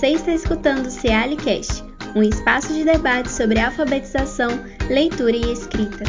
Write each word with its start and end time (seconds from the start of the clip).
Você 0.00 0.12
está 0.12 0.32
escutando 0.32 0.86
o 0.86 0.90
Cealicast, 0.90 1.84
um 2.16 2.22
espaço 2.22 2.72
de 2.72 2.84
debate 2.84 3.30
sobre 3.30 3.60
alfabetização, 3.60 4.48
leitura 4.88 5.36
e 5.36 5.52
escrita. 5.52 6.04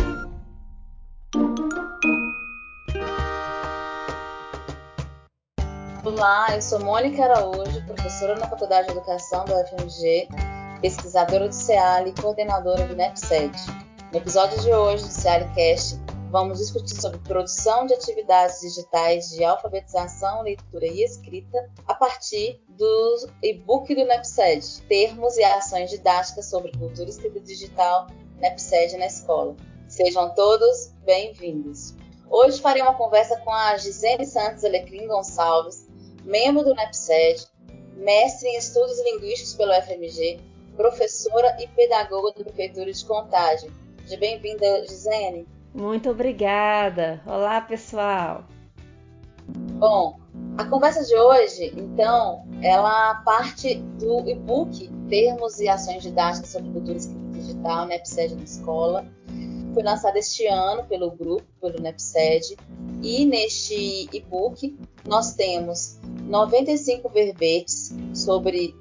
Olá, 6.05 6.55
eu 6.55 6.61
sou 6.61 6.79
Mônica 6.79 7.21
Araújo, 7.21 7.85
professora 7.85 8.39
na 8.39 8.47
Faculdade 8.47 8.87
de 8.87 8.93
Educação 8.93 9.43
da 9.43 9.59
UFMG, 9.59 10.29
pesquisadora 10.81 11.49
do 11.49 11.53
CEAL 11.53 12.07
e 12.07 12.13
coordenadora 12.13 12.87
do 12.87 12.95
NEPSED. 12.95 13.51
No 14.13 14.19
episódio 14.19 14.57
de 14.61 14.71
hoje 14.71 15.03
do 15.03 15.11
CEALcast, 15.11 15.99
vamos 16.31 16.59
discutir 16.59 16.95
sobre 16.95 17.19
produção 17.19 17.85
de 17.85 17.93
atividades 17.93 18.61
digitais 18.61 19.29
de 19.31 19.43
alfabetização, 19.43 20.41
leitura 20.41 20.87
e 20.87 21.03
escrita 21.03 21.69
a 21.85 21.93
partir 21.93 22.61
do 22.69 23.27
e-book 23.43 23.93
do 23.93 24.05
NEPSED, 24.05 24.81
Termos 24.87 25.35
e 25.35 25.43
Ações 25.43 25.89
Didáticas 25.89 26.49
sobre 26.49 26.71
Cultura 26.71 27.09
Escrita 27.09 27.41
Digital 27.41 28.07
NEPSED 28.39 28.97
na 28.97 29.07
Escola. 29.07 29.57
Sejam 29.89 30.33
todos 30.33 30.93
bem-vindos. 31.03 31.95
Hoje 32.29 32.61
farei 32.61 32.81
uma 32.81 32.95
conversa 32.95 33.37
com 33.41 33.51
a 33.51 33.75
Gisele 33.75 34.25
Santos 34.25 34.63
Alecrim 34.63 35.07
Gonçalves, 35.07 35.85
membro 36.23 36.63
do 36.63 36.73
NEPSED, 36.73 37.45
mestre 37.97 38.47
em 38.47 38.57
Estudos 38.57 39.03
Linguísticos 39.03 39.55
pelo 39.55 39.73
FMG, 39.73 40.39
professora 40.77 41.57
e 41.61 41.67
pedagoga 41.67 42.31
da 42.31 42.45
Prefeitura 42.45 42.89
de 42.89 43.05
Contagem. 43.05 43.69
Seja 44.05 44.17
bem-vinda, 44.17 44.87
Gisele. 44.87 45.45
Muito 45.73 46.09
obrigada. 46.09 47.21
Olá, 47.25 47.61
pessoal. 47.61 48.45
Bom, 49.79 50.19
a 50.57 50.65
conversa 50.65 51.03
de 51.03 51.15
hoje, 51.15 51.73
então, 51.77 52.45
ela 52.61 53.15
parte 53.23 53.75
do 53.75 54.27
e-book 54.29 54.89
Termos 55.09 55.59
e 55.59 55.69
Ações 55.69 56.03
Didáticas 56.03 56.49
sobre 56.49 56.71
Cultura 56.71 56.97
Escrita 56.97 57.27
Digital, 57.31 57.85
NEPSED 57.85 58.35
na 58.35 58.43
Escola. 58.43 59.05
Foi 59.73 59.83
lançado 59.83 60.17
este 60.17 60.45
ano 60.45 60.83
pelo 60.83 61.11
grupo, 61.11 61.45
pelo 61.61 61.81
NEPSED. 61.81 62.57
E 63.01 63.25
neste 63.25 64.09
e-book 64.13 64.77
nós 65.07 65.33
temos 65.35 65.99
95 66.27 67.09
verbetes 67.09 67.95
sobre 68.13 68.75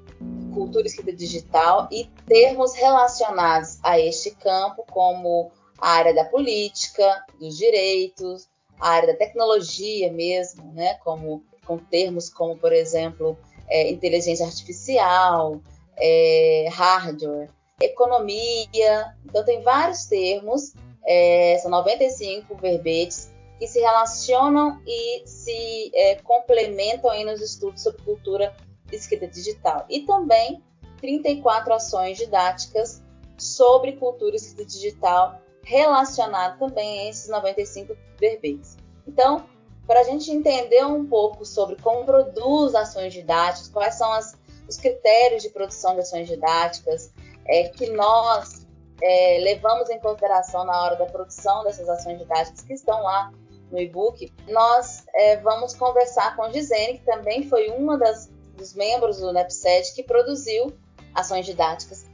cultura 0.53 0.85
escrita 0.85 1.13
digital 1.13 1.87
e 1.89 2.09
termos 2.27 2.73
relacionados 2.73 3.79
a 3.81 3.97
este 3.99 4.31
campo, 4.31 4.85
como 4.91 5.51
a 5.81 5.89
área 5.89 6.13
da 6.13 6.23
política, 6.25 7.25
dos 7.39 7.57
direitos, 7.57 8.47
a 8.79 8.89
área 8.91 9.07
da 9.07 9.17
tecnologia 9.17 10.11
mesmo, 10.13 10.71
né? 10.73 10.93
Como 11.03 11.43
com 11.65 11.77
termos 11.77 12.29
como, 12.29 12.57
por 12.57 12.71
exemplo, 12.71 13.37
é, 13.67 13.89
inteligência 13.89 14.45
artificial, 14.45 15.59
é, 15.97 16.67
hardware, 16.71 17.49
economia. 17.81 19.15
Então 19.25 19.43
tem 19.43 19.61
vários 19.63 20.05
termos, 20.05 20.73
é, 21.05 21.57
são 21.61 21.71
95 21.71 22.55
verbetes 22.55 23.31
que 23.57 23.67
se 23.67 23.79
relacionam 23.79 24.81
e 24.85 25.23
se 25.25 25.91
é, 25.93 26.15
complementam 26.15 27.09
aí 27.09 27.23
nos 27.23 27.41
estudos 27.41 27.81
sobre 27.81 28.03
cultura 28.03 28.55
escrita 28.91 29.27
digital. 29.27 29.85
E 29.89 30.01
também 30.01 30.63
34 30.99 31.73
ações 31.73 32.17
didáticas 32.17 33.01
sobre 33.37 33.93
cultura 33.93 34.35
escrita 34.35 34.65
digital 34.65 35.40
relacionado 35.63 36.59
também 36.59 37.01
a 37.01 37.09
esses 37.09 37.29
95 37.29 37.95
verbetes. 38.19 38.77
Então, 39.07 39.45
para 39.87 40.01
a 40.01 40.03
gente 40.03 40.31
entender 40.31 40.85
um 40.85 41.05
pouco 41.05 41.45
sobre 41.45 41.75
como 41.81 42.05
produz 42.05 42.75
ações 42.75 43.13
didáticas, 43.13 43.67
quais 43.67 43.95
são 43.95 44.11
as, 44.13 44.37
os 44.67 44.77
critérios 44.77 45.43
de 45.43 45.49
produção 45.49 45.93
de 45.95 46.01
ações 46.01 46.27
didáticas 46.27 47.11
é, 47.45 47.69
que 47.69 47.89
nós 47.89 48.65
é, 49.01 49.39
levamos 49.41 49.89
em 49.89 49.99
consideração 49.99 50.63
na 50.63 50.83
hora 50.83 50.95
da 50.95 51.05
produção 51.05 51.63
dessas 51.63 51.89
ações 51.89 52.19
didáticas 52.19 52.61
que 52.61 52.73
estão 52.73 53.01
lá 53.01 53.31
no 53.71 53.79
e-book, 53.79 54.31
nós 54.49 55.05
é, 55.13 55.37
vamos 55.37 55.73
conversar 55.73 56.35
com 56.35 56.51
Gisene, 56.51 56.99
que 56.99 57.05
também 57.05 57.47
foi 57.47 57.69
uma 57.69 57.97
das, 57.97 58.29
dos 58.57 58.73
membros 58.73 59.19
do 59.19 59.31
NEPSED 59.31 59.93
que 59.95 60.03
produziu 60.03 60.73
ações 61.15 61.45
didáticas 61.45 62.05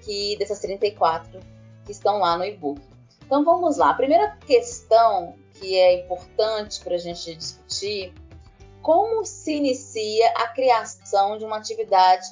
que 0.00 0.36
dessas 0.36 0.58
34 0.58 1.40
que 1.84 1.92
estão 1.92 2.18
lá 2.18 2.36
no 2.36 2.44
e-book. 2.44 2.80
Então 3.24 3.44
vamos 3.44 3.76
lá. 3.76 3.90
A 3.90 3.94
primeira 3.94 4.36
questão 4.46 5.34
que 5.54 5.76
é 5.76 6.04
importante 6.04 6.82
para 6.82 6.94
a 6.94 6.98
gente 6.98 7.34
discutir: 7.34 8.12
como 8.82 9.24
se 9.24 9.54
inicia 9.54 10.30
a 10.36 10.48
criação 10.48 11.38
de 11.38 11.44
uma 11.44 11.56
atividade 11.56 12.26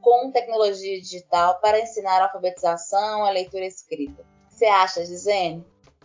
com 0.00 0.30
tecnologia 0.30 1.00
digital 1.00 1.60
para 1.60 1.80
ensinar 1.80 2.20
a 2.20 2.24
alfabetização, 2.24 3.24
a 3.24 3.30
leitura 3.30 3.62
e 3.62 3.66
a 3.66 3.68
escrita? 3.68 4.24
Você 4.48 4.64
acha, 4.64 5.04
Gisene? 5.04 5.64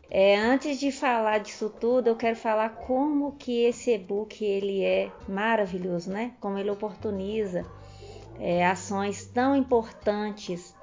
É, 0.10 0.36
antes 0.36 0.80
de 0.80 0.92
falar 0.92 1.40
disso 1.40 1.70
tudo, 1.70 2.10
eu 2.10 2.16
quero 2.16 2.36
falar 2.36 2.70
como 2.70 3.32
que 3.32 3.64
esse 3.64 3.92
e-book 3.92 4.44
ele 4.44 4.84
é 4.84 5.12
maravilhoso, 5.28 6.12
né? 6.12 6.36
Como 6.40 6.58
ele 6.60 6.70
oportuniza 6.70 7.66
é, 8.40 8.66
ações 8.66 9.26
tão 9.26 9.56
importantes 9.56 10.76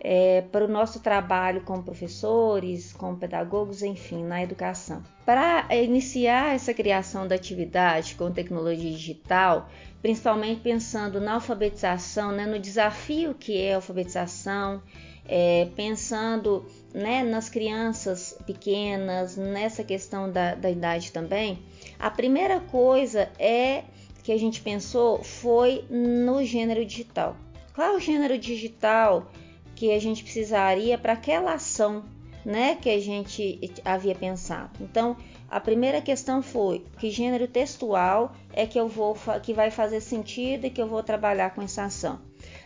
é, 0.00 0.42
para 0.52 0.64
o 0.64 0.68
nosso 0.68 1.00
trabalho 1.00 1.62
como 1.62 1.82
professores, 1.82 2.92
como 2.92 3.16
pedagogos, 3.16 3.82
enfim, 3.82 4.22
na 4.22 4.42
educação. 4.42 5.02
Para 5.24 5.66
iniciar 5.74 6.54
essa 6.54 6.72
criação 6.74 7.26
da 7.26 7.34
atividade 7.34 8.14
com 8.14 8.30
tecnologia 8.30 8.90
digital, 8.90 9.68
principalmente 10.02 10.60
pensando 10.60 11.20
na 11.20 11.34
alfabetização, 11.34 12.32
né, 12.32 12.46
no 12.46 12.58
desafio 12.58 13.34
que 13.34 13.60
é 13.60 13.72
a 13.72 13.76
alfabetização, 13.76 14.82
é, 15.28 15.68
pensando 15.74 16.64
né, 16.94 17.22
nas 17.24 17.48
crianças 17.48 18.38
pequenas, 18.46 19.36
nessa 19.36 19.82
questão 19.82 20.30
da, 20.30 20.54
da 20.54 20.70
idade 20.70 21.10
também, 21.10 21.58
a 21.98 22.10
primeira 22.10 22.60
coisa 22.60 23.28
é 23.38 23.84
que 24.22 24.32
a 24.32 24.38
gente 24.38 24.60
pensou 24.60 25.22
foi 25.22 25.84
no 25.90 26.44
gênero 26.44 26.84
digital. 26.84 27.36
Qual 27.74 27.96
o 27.96 28.00
gênero 28.00 28.38
digital 28.38 29.30
que 29.76 29.92
a 29.92 30.00
gente 30.00 30.24
precisaria 30.24 30.96
para 30.96 31.12
aquela 31.12 31.52
ação, 31.52 32.02
né, 32.44 32.76
que 32.76 32.88
a 32.88 32.98
gente 32.98 33.60
havia 33.84 34.14
pensado. 34.14 34.70
Então, 34.80 35.16
a 35.48 35.60
primeira 35.60 36.00
questão 36.00 36.42
foi 36.42 36.84
que 36.98 37.10
gênero 37.10 37.46
textual 37.46 38.32
é 38.52 38.66
que 38.66 38.80
eu 38.80 38.88
vou 38.88 39.16
que 39.42 39.52
vai 39.52 39.70
fazer 39.70 40.00
sentido 40.00 40.64
e 40.66 40.70
que 40.70 40.80
eu 40.80 40.88
vou 40.88 41.02
trabalhar 41.02 41.54
com 41.54 41.62
essa 41.62 41.84
ação. 41.84 42.20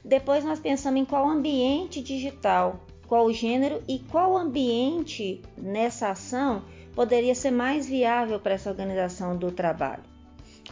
Depois 0.04 0.44
nós 0.44 0.60
pensamos 0.60 1.00
em 1.00 1.04
qual 1.04 1.28
ambiente 1.28 2.00
digital, 2.00 2.80
qual 3.06 3.30
gênero 3.32 3.82
e 3.88 3.98
qual 3.98 4.36
ambiente 4.36 5.42
nessa 5.58 6.10
ação 6.10 6.62
poderia 6.94 7.34
ser 7.34 7.50
mais 7.50 7.86
viável 7.86 8.38
para 8.38 8.54
essa 8.54 8.70
organização 8.70 9.36
do 9.36 9.50
trabalho. 9.50 10.04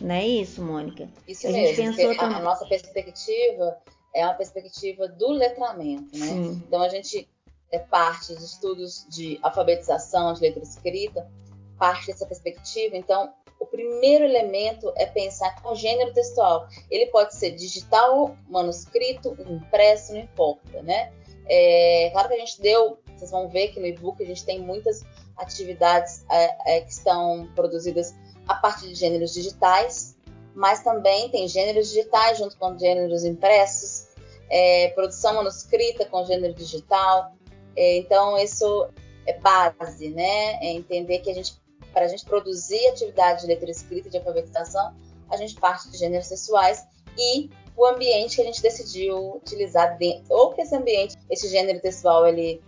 Não 0.00 0.15
é 0.15 0.26
isso, 0.26 0.62
Mônica? 0.62 1.09
Isso 1.26 1.49
a 1.49 1.50
mesmo. 1.50 1.75
Gente 1.75 2.20
a, 2.20 2.25
a 2.25 2.41
nossa 2.41 2.65
perspectiva 2.66 3.76
é 4.14 4.24
uma 4.24 4.34
perspectiva 4.34 5.08
do 5.08 5.30
letramento, 5.30 6.16
né? 6.16 6.26
Sim. 6.26 6.62
Então 6.66 6.82
a 6.82 6.88
gente 6.88 7.28
é 7.70 7.78
parte 7.78 8.34
de 8.34 8.44
estudos 8.44 9.06
de 9.08 9.38
alfabetização, 9.42 10.32
de 10.32 10.41
letra 10.41 10.62
escrita, 10.62 11.30
parte 11.78 12.06
dessa 12.06 12.26
perspectiva. 12.26 12.96
Então, 12.96 13.32
o 13.60 13.66
primeiro 13.66 14.24
elemento 14.24 14.92
é 14.96 15.06
pensar 15.06 15.60
com 15.62 15.74
gênero 15.74 16.12
textual. 16.12 16.66
Ele 16.91 17.06
pode 17.06 17.34
ser 17.34 17.52
digital, 17.52 18.36
manuscrito, 18.48 19.36
impresso, 19.48 20.12
não 20.12 20.20
importa, 20.20 20.82
né? 20.82 21.12
É, 21.46 22.10
claro 22.12 22.28
que 22.28 22.34
a 22.34 22.38
gente 22.38 22.60
deu, 22.60 22.99
vocês 23.16 23.31
vão 23.31 23.49
ver 23.49 23.69
que 23.69 23.81
no 23.81 23.87
e-book 23.87 24.22
a 24.22 24.26
gente 24.26 24.44
tem 24.44 24.60
muitas 24.60 25.02
atividades 25.37 26.25
é, 26.31 26.76
é, 26.76 26.81
que 26.82 26.93
estão 26.93 27.49
produzidas 27.55 28.14
a 28.46 28.55
partir 28.55 28.88
de 28.88 28.94
gêneros 28.94 29.32
digitais, 29.32 30.16
mas 30.54 30.82
também 30.82 31.28
tem 31.30 31.46
gêneros 31.48 31.88
digitais 31.88 32.38
junto 32.38 32.56
com 32.56 32.78
gêneros 32.78 33.24
impressos, 33.24 34.08
é, 34.50 34.88
produção 34.88 35.34
manuscrita 35.34 36.04
com 36.06 36.24
gênero 36.24 36.54
digital. 36.54 37.32
É, 37.76 37.98
então, 37.98 38.36
isso 38.38 38.88
é 39.26 39.38
base, 39.38 40.10
né? 40.10 40.54
É 40.62 40.72
entender 40.72 41.18
que 41.18 41.30
a 41.30 41.34
gente, 41.34 41.54
para 41.92 42.06
a 42.06 42.08
gente 42.08 42.24
produzir 42.24 42.86
atividade 42.88 43.42
de 43.42 43.46
leitura 43.46 43.70
escrita 43.70 44.08
e 44.08 44.10
de 44.10 44.16
alfabetização, 44.16 44.94
a 45.30 45.36
gente 45.36 45.54
parte 45.56 45.90
de 45.90 45.98
gêneros 45.98 46.26
sexuais 46.26 46.86
e 47.16 47.50
o 47.76 47.86
ambiente 47.86 48.36
que 48.36 48.42
a 48.42 48.44
gente 48.44 48.60
decidiu 48.60 49.36
utilizar 49.36 49.96
dentro, 49.98 50.24
ou 50.30 50.52
que 50.52 50.62
esse 50.62 50.74
ambiente, 50.74 51.16
esse 51.30 51.48
gênero 51.48 51.80
textual, 51.80 52.26
ele, 52.26 52.60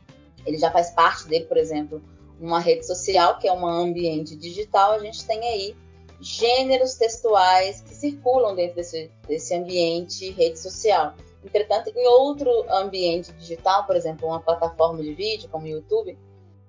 ele 0.47 0.57
já 0.57 0.71
faz 0.71 0.91
parte 0.91 1.27
dele, 1.27 1.47
por 1.47 1.57
exemplo, 1.57 2.01
uma 2.41 2.61
rede 2.61 2.87
social, 2.87 3.39
que 3.39 3.49
é 3.49 3.53
um 3.53 3.67
ambiente 3.67 4.37
digital, 4.37 4.93
a 4.93 4.99
gente 4.99 5.25
tem 5.27 5.41
aí 5.41 5.77
gêneros 6.21 6.95
textuais 6.95 7.81
que 7.81 7.95
circulam 7.95 8.55
dentro 8.55 8.77
desse, 8.77 9.11
desse 9.27 9.55
ambiente 9.55 10.31
rede 10.31 10.59
social. 10.59 11.15
Entretanto, 11.43 11.91
em 11.97 12.07
outro 12.07 12.51
ambiente 12.71 13.33
digital, 13.33 13.87
por 13.87 13.97
exemplo, 13.97 14.29
uma 14.29 14.41
plataforma 14.41 15.03
de 15.03 15.15
vídeo 15.15 15.49
como 15.49 15.65
o 15.65 15.69
YouTube, 15.69 16.19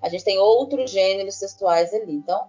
a 0.01 0.09
gente 0.09 0.23
tem 0.23 0.39
outros 0.39 0.89
gêneros 0.89 1.37
textuais 1.37 1.93
ali. 1.93 2.13
Então, 2.13 2.47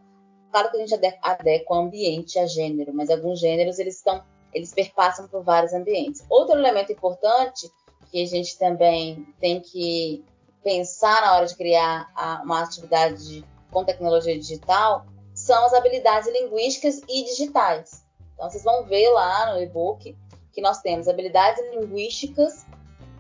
claro 0.51 0.71
que 0.71 0.77
a 0.77 0.87
gente 0.87 0.95
adequa 1.23 1.75
o 1.75 1.79
ambiente 1.79 2.39
a 2.39 2.47
gênero, 2.47 2.95
mas 2.95 3.11
alguns 3.11 3.41
gêneros 3.41 3.79
eles 3.79 3.97
estão 3.97 4.23
eles 4.53 4.73
perpassam 4.73 5.27
por 5.29 5.43
vários 5.43 5.73
ambientes. 5.73 6.23
Outro 6.29 6.59
elemento 6.59 6.93
importante 6.93 7.73
que 8.11 8.23
a 8.23 8.27
gente 8.27 8.59
também 8.59 9.27
tem 9.41 9.61
que 9.61 10.23
pensar 10.63 11.23
na 11.23 11.37
hora 11.37 11.47
de 11.47 11.57
criar 11.57 12.13
uma 12.45 12.63
atividade 12.63 13.43
com 13.71 13.83
tecnologia 13.83 14.39
digital 14.39 15.07
são 15.43 15.67
as 15.67 15.75
habilidades 15.75 16.31
linguísticas 16.33 17.01
e 17.09 17.25
digitais. 17.25 18.05
Então, 18.35 18.49
vocês 18.49 18.63
vão 18.63 18.85
ver 18.85 19.09
lá 19.11 19.53
no 19.53 19.61
e-book 19.61 20.17
que 20.53 20.61
nós 20.61 20.81
temos 20.81 21.09
habilidades 21.09 21.61
linguísticas 21.73 22.65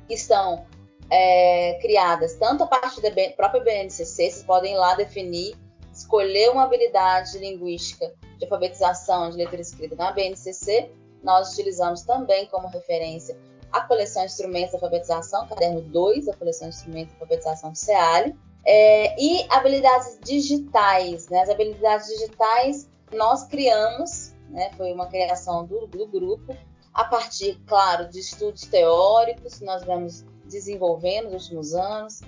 que 0.06 0.16
são 0.16 0.64
é, 1.10 1.78
criadas 1.80 2.34
tanto 2.34 2.62
a 2.62 2.66
partir 2.68 3.00
da 3.00 3.10
própria 3.36 3.62
BNCC, 3.62 4.04
vocês 4.04 4.42
podem 4.44 4.74
ir 4.74 4.78
lá 4.78 4.94
definir, 4.94 5.56
escolher 5.92 6.50
uma 6.50 6.62
habilidade 6.62 7.36
linguística 7.38 8.14
de 8.38 8.44
alfabetização 8.44 9.30
de 9.30 9.36
letra 9.36 9.60
escrita 9.60 9.96
na 9.96 10.12
BNCC. 10.12 10.90
Nós 11.22 11.52
utilizamos 11.52 12.02
também 12.02 12.46
como 12.46 12.68
referência 12.68 13.36
a 13.72 13.80
coleção 13.80 14.24
Instrumentos 14.24 14.70
de 14.70 14.76
Alfabetização, 14.76 15.48
caderno 15.48 15.80
2 15.80 16.26
da 16.26 16.34
coleção 16.34 16.68
Instrumentos 16.68 17.14
de 17.14 17.20
Alfabetização 17.20 17.72
do 17.72 17.78
CEALI. 17.78 18.36
É, 18.64 19.20
e 19.20 19.46
habilidades 19.50 20.18
digitais, 20.22 21.28
né? 21.28 21.42
As 21.42 21.48
habilidades 21.48 22.06
digitais 22.08 22.88
nós 23.12 23.44
criamos, 23.44 24.32
né? 24.50 24.70
Foi 24.76 24.92
uma 24.92 25.06
criação 25.06 25.66
do, 25.66 25.86
do 25.86 26.06
grupo, 26.06 26.56
a 26.94 27.04
partir, 27.04 27.58
claro, 27.66 28.08
de 28.08 28.20
estudos 28.20 28.62
teóricos 28.62 29.58
que 29.58 29.64
nós 29.64 29.82
vamos 29.84 30.24
desenvolvendo 30.44 31.30
nos 31.30 31.44
últimos 31.44 31.74
anos, 31.74 32.20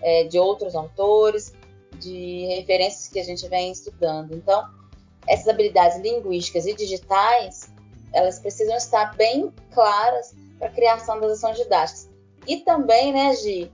é, 0.00 0.24
de 0.24 0.38
outros 0.38 0.74
autores, 0.74 1.52
de 1.98 2.46
referências 2.46 3.08
que 3.08 3.18
a 3.18 3.24
gente 3.24 3.46
vem 3.48 3.70
estudando. 3.70 4.34
Então, 4.34 4.64
essas 5.26 5.48
habilidades 5.48 5.98
linguísticas 5.98 6.66
e 6.66 6.74
digitais, 6.74 7.72
elas 8.12 8.38
precisam 8.38 8.76
estar 8.76 9.16
bem 9.16 9.52
claras 9.72 10.34
para 10.58 10.68
a 10.68 10.72
criação 10.72 11.20
das 11.20 11.32
ações 11.32 11.56
didáticas. 11.56 12.08
E 12.46 12.58
também, 12.58 13.12
né, 13.12 13.34
Gi, 13.36 13.70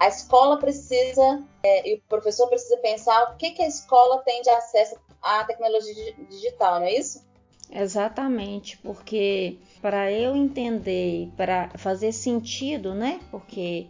a 0.00 0.08
escola 0.08 0.58
precisa, 0.58 1.44
é, 1.62 1.90
e 1.90 1.96
o 1.96 2.00
professor 2.08 2.48
precisa 2.48 2.78
pensar 2.78 3.22
o 3.24 3.36
que, 3.36 3.50
que 3.50 3.62
a 3.62 3.68
escola 3.68 4.22
tem 4.22 4.40
de 4.40 4.48
acesso 4.48 4.96
à 5.20 5.44
tecnologia 5.44 6.14
digital, 6.30 6.80
não 6.80 6.86
é 6.86 6.94
isso? 6.94 7.22
Exatamente, 7.70 8.78
porque 8.78 9.58
para 9.82 10.10
eu 10.10 10.34
entender, 10.34 11.30
para 11.36 11.70
fazer 11.76 12.12
sentido, 12.12 12.94
né? 12.94 13.20
Porque 13.30 13.88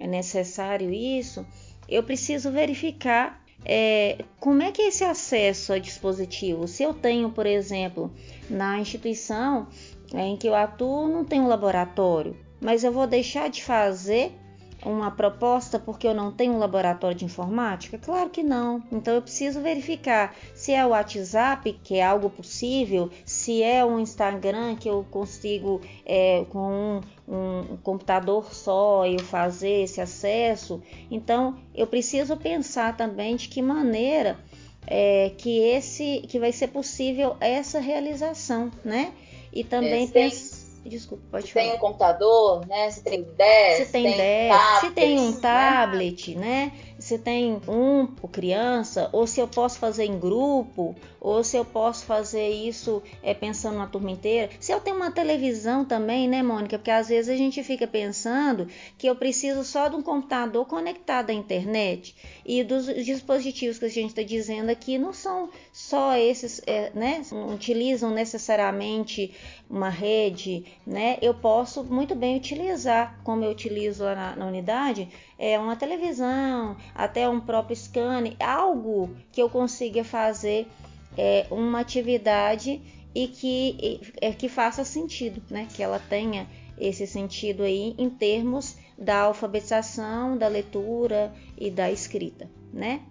é 0.00 0.06
necessário 0.06 0.92
isso, 0.92 1.46
eu 1.88 2.02
preciso 2.02 2.50
verificar 2.50 3.40
é, 3.64 4.24
como 4.40 4.62
é 4.62 4.72
que 4.72 4.82
é 4.82 4.88
esse 4.88 5.04
acesso 5.04 5.72
a 5.72 5.78
dispositivo. 5.78 6.66
Se 6.66 6.82
eu 6.82 6.92
tenho, 6.92 7.30
por 7.30 7.46
exemplo, 7.46 8.12
na 8.50 8.80
instituição 8.80 9.68
em 10.12 10.36
que 10.36 10.48
eu 10.48 10.56
atuo, 10.56 11.06
não 11.06 11.24
tem 11.24 11.40
um 11.40 11.46
laboratório, 11.46 12.36
mas 12.60 12.82
eu 12.82 12.90
vou 12.90 13.06
deixar 13.06 13.48
de 13.48 13.62
fazer 13.62 14.41
uma 14.84 15.10
proposta 15.10 15.78
porque 15.78 16.06
eu 16.06 16.14
não 16.14 16.32
tenho 16.32 16.54
um 16.54 16.58
laboratório 16.58 17.16
de 17.16 17.24
informática? 17.24 17.98
Claro 17.98 18.30
que 18.30 18.42
não. 18.42 18.82
Então 18.90 19.14
eu 19.14 19.22
preciso 19.22 19.60
verificar 19.60 20.34
se 20.54 20.72
é 20.72 20.84
o 20.84 20.90
WhatsApp, 20.90 21.78
que 21.84 21.96
é 21.96 22.04
algo 22.04 22.28
possível, 22.28 23.10
se 23.24 23.62
é 23.62 23.84
um 23.84 23.98
Instagram 23.98 24.76
que 24.76 24.88
eu 24.88 25.06
consigo 25.10 25.80
é, 26.04 26.44
com 26.50 27.00
um, 27.28 27.34
um 27.34 27.76
computador 27.82 28.52
só 28.54 29.06
eu 29.06 29.20
fazer 29.20 29.84
esse 29.84 30.00
acesso. 30.00 30.82
Então 31.10 31.56
eu 31.74 31.86
preciso 31.86 32.36
pensar 32.36 32.96
também 32.96 33.36
de 33.36 33.48
que 33.48 33.62
maneira 33.62 34.38
é, 34.86 35.32
que 35.38 35.58
esse 35.58 36.24
que 36.28 36.38
vai 36.38 36.52
ser 36.52 36.68
possível 36.68 37.36
essa 37.40 37.78
realização, 37.78 38.70
né? 38.84 39.12
E 39.52 39.62
também 39.62 40.04
é, 40.04 40.06
pensar 40.08 40.51
Desculpa, 40.84 41.22
pode 41.30 41.46
se 41.46 41.52
falar. 41.52 41.66
tem 41.66 41.74
um 41.74 41.78
computador, 41.78 42.66
né? 42.66 42.90
Se 42.90 43.02
tem 43.02 43.22
10, 43.22 43.86
se 43.86 43.92
tem, 43.92 44.02
tem 44.04 44.16
10, 44.16 44.60
se 44.80 44.90
tem 44.90 45.18
um 45.18 45.30
né? 45.30 45.38
tablet, 45.40 46.34
né? 46.34 46.40
né? 46.40 46.72
Se 47.02 47.18
tem 47.18 47.60
um 47.66 48.06
por 48.06 48.30
criança, 48.30 49.10
ou 49.12 49.26
se 49.26 49.40
eu 49.40 49.48
posso 49.48 49.76
fazer 49.80 50.04
em 50.04 50.20
grupo, 50.20 50.94
ou 51.20 51.42
se 51.42 51.56
eu 51.56 51.64
posso 51.64 52.04
fazer 52.04 52.48
isso 52.48 53.02
é, 53.24 53.34
pensando 53.34 53.76
na 53.76 53.88
turma 53.88 54.10
inteira. 54.10 54.50
Se 54.60 54.72
eu 54.72 54.80
tenho 54.80 54.96
uma 54.96 55.10
televisão 55.10 55.84
também, 55.84 56.28
né, 56.28 56.44
Mônica? 56.44 56.78
Porque 56.78 56.92
às 56.92 57.08
vezes 57.08 57.28
a 57.28 57.36
gente 57.36 57.62
fica 57.64 57.88
pensando 57.88 58.68
que 58.96 59.08
eu 59.08 59.16
preciso 59.16 59.64
só 59.64 59.88
de 59.88 59.96
um 59.96 60.02
computador 60.02 60.64
conectado 60.64 61.30
à 61.30 61.32
internet. 61.32 62.14
E 62.46 62.62
dos 62.62 62.86
dispositivos 62.86 63.78
que 63.78 63.84
a 63.84 63.90
gente 63.90 64.10
está 64.10 64.22
dizendo 64.22 64.70
aqui 64.70 64.96
não 64.96 65.12
são 65.12 65.50
só 65.72 66.16
esses, 66.16 66.62
é, 66.66 66.92
né? 66.94 67.22
Não 67.32 67.52
utilizam 67.52 68.10
necessariamente 68.10 69.34
uma 69.68 69.88
rede, 69.88 70.64
né? 70.86 71.18
Eu 71.20 71.34
posso 71.34 71.82
muito 71.82 72.14
bem 72.14 72.36
utilizar, 72.36 73.18
como 73.24 73.44
eu 73.44 73.50
utilizo 73.50 74.04
lá 74.04 74.14
na, 74.14 74.36
na 74.36 74.46
unidade, 74.46 75.08
é 75.42 75.58
uma 75.58 75.74
televisão, 75.74 76.76
até 76.94 77.28
um 77.28 77.40
próprio 77.40 77.74
scanner, 77.74 78.36
algo 78.38 79.10
que 79.32 79.42
eu 79.42 79.50
consiga 79.50 80.04
fazer 80.04 80.68
é, 81.18 81.48
uma 81.50 81.80
atividade 81.80 82.80
e 83.12 83.26
que, 83.26 84.00
é, 84.20 84.32
que 84.32 84.48
faça 84.48 84.84
sentido, 84.84 85.42
né? 85.50 85.66
Que 85.74 85.82
ela 85.82 85.98
tenha 85.98 86.48
esse 86.78 87.08
sentido 87.08 87.64
aí 87.64 87.92
em 87.98 88.08
termos 88.08 88.76
da 88.96 89.22
alfabetização, 89.22 90.38
da 90.38 90.46
leitura 90.46 91.34
e 91.58 91.72
da 91.72 91.90
escrita, 91.90 92.48
né? 92.72 93.02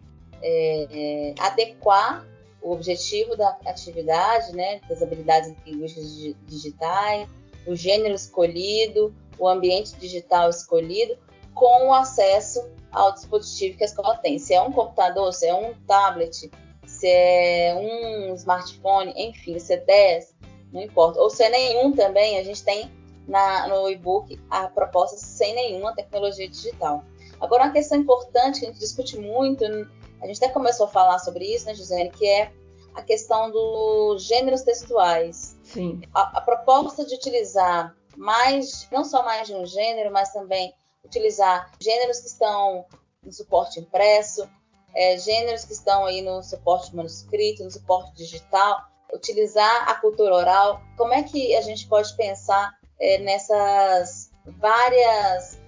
É, 0.42 0.88
é, 0.90 1.36
adequar 1.38 2.26
o 2.62 2.72
objetivo 2.72 3.36
da 3.36 3.58
atividade, 3.66 4.56
né, 4.56 4.80
das 4.88 5.02
habilidades 5.02 5.54
linguísticas 5.66 6.36
digitais, 6.48 7.28
o 7.68 7.76
gênero 7.76 8.16
escolhido, 8.16 9.14
o 9.38 9.50
ambiente 9.50 9.96
digital 9.98 10.50
escolhido, 10.50 11.18
com 11.54 11.88
o 11.88 11.94
acesso 11.94 12.68
ao 12.92 13.14
dispositivo 13.14 13.78
que 13.78 13.84
a 13.84 13.88
escola 13.88 14.18
tem. 14.18 14.38
Se 14.38 14.54
é 14.54 14.62
um 14.62 14.72
computador, 14.72 15.34
se 15.34 15.48
é 15.48 15.54
um 15.54 15.74
tablet, 15.88 16.52
se 16.86 17.08
é 17.08 17.74
um 17.76 18.34
smartphone, 18.36 19.14
enfim, 19.16 19.58
se 19.60 19.74
é 19.74 19.78
10, 19.78 20.36
não 20.74 20.82
importa. 20.82 21.20
Ou 21.20 21.30
se 21.30 21.44
é 21.44 21.50
nenhum 21.50 21.94
também, 21.94 22.38
a 22.38 22.44
gente 22.44 22.64
tem 22.64 22.92
na, 23.28 23.68
no 23.68 23.90
e-book 23.90 24.40
a 24.50 24.68
proposta 24.68 25.18
sem 25.18 25.54
nenhuma 25.56 25.96
tecnologia 25.96 26.50
digital. 26.50 27.04
Agora, 27.40 27.64
uma 27.64 27.72
questão 27.72 27.98
importante 27.98 28.60
que 28.60 28.66
a 28.66 28.70
gente 28.70 28.80
discute 28.80 29.18
muito, 29.18 29.66
a 29.66 30.28
gente 30.28 30.44
até 30.44 30.50
começou 30.50 30.86
a 30.86 30.90
falar 30.90 31.20
sobre 31.20 31.46
isso, 31.46 31.66
né, 31.66 31.74
Gisele, 31.74 32.10
que 32.10 32.28
é 32.28 32.52
a 32.94 33.02
questão 33.02 33.50
dos 33.50 34.24
gêneros 34.24 34.62
textuais. 34.62 35.58
Sim. 35.64 36.02
A, 36.14 36.40
a 36.40 36.42
proposta 36.42 37.06
de 37.06 37.16
utilizar 37.16 37.96
mais, 38.18 38.88
não 38.92 39.04
só 39.04 39.24
mais 39.24 39.48
de 39.48 39.56
um 39.56 39.66
gênero, 39.66 40.12
mas 40.12 40.32
também 40.32 40.74
utilizar 41.04 41.72
gêneros 41.80 42.20
que 42.20 42.28
estão 42.28 42.86
no 43.24 43.32
suporte 43.32 43.80
impresso, 43.80 44.50
é, 44.96 45.18
gêneros 45.18 45.66
que 45.66 45.74
estão 45.74 46.06
aí 46.06 46.22
no 46.22 46.44
suporte 46.44 46.96
manuscrito, 46.96 47.64
no 47.64 47.72
suporte 47.72 48.14
digital, 48.16 48.82
utilizar 49.14 49.90
a 49.90 49.96
cultura 49.96 50.36
oral. 50.36 50.82
Como 50.98 51.14
é 51.14 51.24
que 51.24 51.56
a 51.56 51.62
gente 51.62 51.88
pode 51.88 52.16
pensar 52.16 52.74
é, 53.00 53.18
nessas 53.20 54.32
várias 54.60 55.60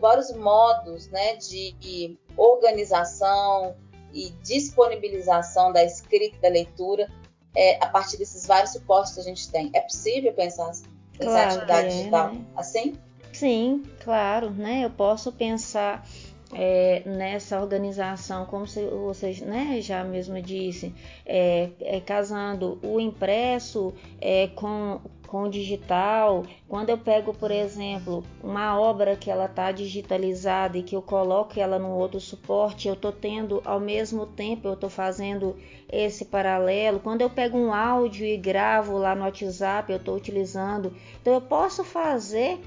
vários 0.00 0.32
modos 0.32 1.08
né, 1.08 1.36
de 1.36 2.16
organização 2.36 3.74
e 4.12 4.30
disponibilização 4.42 5.72
da 5.72 5.82
escrita 5.82 6.36
e 6.36 6.40
da 6.40 6.48
leitura 6.48 7.10
é, 7.54 7.82
a 7.82 7.88
partir 7.88 8.16
desses 8.16 8.46
vários 8.46 8.72
suportes 8.72 9.14
que 9.14 9.20
a 9.20 9.24
gente 9.24 9.50
tem. 9.50 9.70
É 9.74 9.80
possível 9.80 10.32
pensar, 10.32 10.66
pensar 10.66 10.86
claro, 11.18 11.48
atividade 11.48 11.86
é, 11.86 11.90
digital 11.90 12.32
né? 12.32 12.46
assim? 12.56 12.98
Sim, 13.32 13.82
claro, 14.04 14.50
né? 14.50 14.84
Eu 14.84 14.90
posso 14.90 15.32
pensar 15.32 16.06
é, 16.52 17.02
nessa 17.06 17.60
organização, 17.60 18.44
como 18.44 18.66
você 18.66 19.42
né, 19.44 19.80
já 19.80 20.04
mesmo 20.04 20.40
disse, 20.40 20.94
é, 21.24 21.70
é, 21.80 22.00
casando 22.00 22.78
o 22.82 23.00
impresso 23.00 23.94
é, 24.20 24.48
com, 24.48 25.00
com 25.26 25.44
o 25.44 25.48
digital. 25.48 26.44
Quando 26.68 26.90
eu 26.90 26.98
pego, 26.98 27.32
por 27.32 27.50
exemplo, 27.50 28.22
uma 28.44 28.78
obra 28.78 29.16
que 29.16 29.30
ela 29.30 29.46
está 29.46 29.72
digitalizada 29.72 30.76
e 30.76 30.82
que 30.82 30.94
eu 30.94 31.00
coloco 31.00 31.58
ela 31.58 31.78
no 31.78 31.96
outro 31.96 32.20
suporte, 32.20 32.86
eu 32.86 32.94
estou 32.94 33.12
tendo 33.12 33.62
ao 33.64 33.80
mesmo 33.80 34.26
tempo, 34.26 34.68
eu 34.68 34.74
estou 34.74 34.90
fazendo 34.90 35.56
esse 35.90 36.26
paralelo. 36.26 37.00
Quando 37.00 37.22
eu 37.22 37.30
pego 37.30 37.56
um 37.56 37.72
áudio 37.72 38.26
e 38.26 38.36
gravo 38.36 38.98
lá 38.98 39.14
no 39.14 39.22
WhatsApp, 39.22 39.90
eu 39.90 39.96
estou 39.96 40.16
utilizando. 40.16 40.94
Então 41.20 41.32
eu 41.32 41.40
posso 41.40 41.82
fazer 41.82 42.60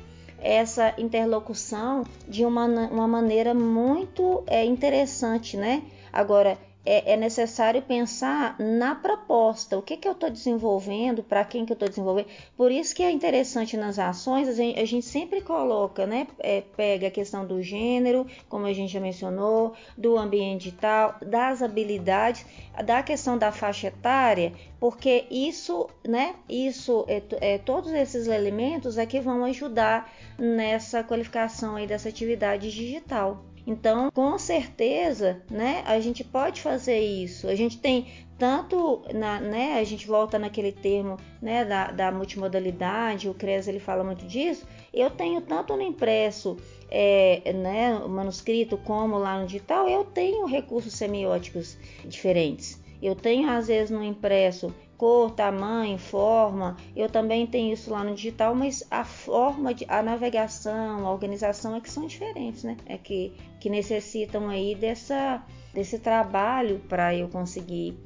essa 0.46 0.94
interlocução 1.00 2.04
de 2.28 2.46
uma, 2.46 2.66
uma 2.66 3.08
maneira 3.08 3.52
muito 3.52 4.44
é, 4.46 4.64
interessante, 4.64 5.58
né? 5.58 5.82
Agora, 6.14 6.56
é, 6.86 7.14
é 7.14 7.18
necessário 7.18 7.82
pensar 7.82 8.56
na 8.60 8.94
proposta, 8.94 9.78
o 9.78 9.82
que, 9.82 9.98
que 9.98 10.08
eu 10.08 10.12
estou 10.12 10.30
desenvolvendo, 10.30 11.24
para 11.24 11.44
quem 11.44 11.66
que 11.66 11.72
eu 11.72 11.76
estou 11.76 11.90
desenvolvendo. 11.90 12.28
Por 12.56 12.72
isso 12.72 12.96
que 12.96 13.02
é 13.02 13.12
interessante 13.12 13.76
nas 13.76 13.98
ações, 13.98 14.48
a 14.48 14.54
gente, 14.54 14.80
a 14.80 14.86
gente 14.86 15.06
sempre 15.06 15.42
coloca, 15.42 16.06
né? 16.06 16.28
É, 16.40 16.62
pega 16.76 17.08
a 17.08 17.12
questão 17.12 17.46
do 17.46 17.62
gênero, 17.62 18.28
como 18.48 18.66
a 18.66 18.74
gente 18.74 18.94
já 18.94 19.00
mencionou, 19.00 19.74
do 19.98 20.18
ambiente 20.18 20.72
tal, 20.72 21.16
das 21.26 21.62
habilidades, 21.62 22.46
da 22.86 23.02
questão 23.02 23.38
da 23.38 23.52
faixa 23.52 23.88
etária, 23.88 24.54
porque 24.80 25.26
isso, 25.32 25.90
né? 26.08 26.36
Isso, 26.48 27.06
é, 27.08 27.24
é, 27.42 27.58
todos 27.58 27.92
esses 27.92 28.28
elementos 28.28 28.98
é 28.98 29.06
que 29.06 29.20
vão 29.20 29.44
ajudar 29.46 30.14
nessa 30.38 31.04
qualificação 31.04 31.76
aí 31.76 31.88
dessa 31.88 32.10
atividade 32.10 32.72
digital. 32.72 33.44
Então, 33.68 34.12
com 34.12 34.38
certeza, 34.38 35.42
né, 35.50 35.84
a 35.86 36.00
gente 36.00 36.24
pode 36.24 36.62
fazer 36.62 37.00
isso. 37.00 37.48
A 37.48 37.56
gente 37.56 37.80
tem 37.80 38.08
tanto, 38.38 39.02
na, 39.14 39.40
né, 39.40 39.80
a 39.80 39.84
gente 39.84 40.06
volta 40.06 40.38
naquele 40.38 40.72
termo, 40.72 41.18
né, 41.42 41.66
da, 41.66 41.92
da 41.92 42.12
multimodalidade, 42.12 43.30
o 43.30 43.34
CRES 43.34 43.68
ele 43.68 43.80
fala 43.80 44.04
muito 44.04 44.26
disso. 44.26 44.68
Eu 44.94 45.10
tenho 45.10 45.42
tanto 45.42 45.76
no 45.76 45.82
impresso, 45.82 46.58
é, 46.92 47.54
né, 47.54 47.98
manuscrito, 48.08 48.78
como 48.78 49.18
lá 49.18 49.40
no 49.40 49.48
digital, 49.48 49.88
eu 49.90 50.04
tenho 50.04 50.46
recursos 50.46 50.94
semióticos 50.94 51.78
diferentes. 52.06 52.80
Eu 53.02 53.16
tenho 53.16 53.50
às 53.50 53.68
vezes 53.68 53.90
no 53.90 54.04
impresso 54.04 54.74
cor, 54.98 55.32
tamanho, 55.32 55.98
forma. 55.98 56.78
Eu 56.96 57.10
também 57.10 57.46
tenho 57.46 57.74
isso 57.74 57.92
lá 57.92 58.04
no 58.04 58.16
digital, 58.16 58.56
mas 58.56 58.84
a 58.90 59.04
forma 59.04 59.74
de 59.74 59.86
a 59.88 60.02
navegação, 60.02 61.06
a 61.06 61.12
organização 61.12 61.76
é 61.76 61.82
que 61.82 61.90
são 61.90 62.08
diferentes, 62.08 62.64
né? 62.64 62.78
É 62.86 62.98
que, 62.98 63.34
que 63.60 63.70
necessitam 63.70 64.50
aí 64.50 64.76
dessa 64.76 65.44
desse 65.74 66.00
trabalho 66.00 66.80
para 66.88 67.14
eu 67.14 67.28
conseguir 67.28 67.98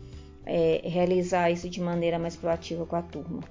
é, 0.46 0.82
realizar 0.84 1.52
isso 1.52 1.70
de 1.70 1.80
maneira 1.80 2.18
mais 2.18 2.36
proativa 2.36 2.86
com 2.86 2.96
a 2.96 3.02
turma. 3.04 3.42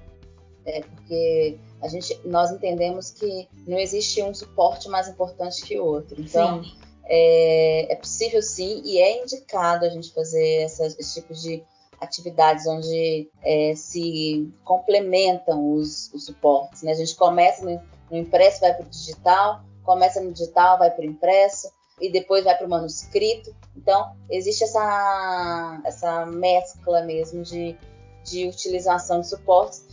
É 0.65 0.81
porque 0.81 1.57
a 1.81 1.87
gente, 1.87 2.19
nós 2.25 2.51
entendemos 2.51 3.11
que 3.11 3.47
não 3.65 3.79
existe 3.79 4.21
um 4.21 4.33
suporte 4.33 4.89
mais 4.89 5.07
importante 5.07 5.63
que 5.63 5.79
o 5.79 5.85
outro. 5.85 6.21
Então, 6.21 6.61
é, 7.05 7.91
é, 7.91 7.95
possível 7.95 8.41
sim 8.41 8.81
e 8.85 8.99
é 8.99 9.23
indicado 9.23 9.85
a 9.85 9.89
gente 9.89 10.13
fazer 10.13 10.63
essa, 10.63 10.85
esse 10.85 11.21
tipo 11.21 11.33
de 11.33 11.63
atividades 12.01 12.65
onde 12.67 13.29
é, 13.43 13.73
se 13.75 14.51
complementam 14.63 15.73
os, 15.73 16.11
os, 16.13 16.25
suportes. 16.25 16.81
Né? 16.81 16.91
A 16.91 16.95
gente 16.95 17.15
começa 17.15 17.63
no, 17.65 17.81
no 18.09 18.17
impresso, 18.17 18.61
vai 18.61 18.73
para 18.73 18.85
o 18.85 18.89
digital, 18.89 19.61
começa 19.83 20.21
no 20.21 20.31
digital, 20.31 20.77
vai 20.77 20.91
para 20.91 21.01
o 21.01 21.07
impresso 21.07 21.69
e 21.99 22.11
depois 22.11 22.43
vai 22.43 22.55
para 22.57 22.65
o 22.65 22.69
manuscrito. 22.69 23.53
Então, 23.75 24.15
existe 24.29 24.63
essa, 24.63 25.81
essa 25.83 26.25
mescla 26.25 27.01
mesmo 27.03 27.43
de, 27.43 27.77
de 28.23 28.47
utilização 28.47 29.21
de 29.21 29.27
suportes, 29.27 29.85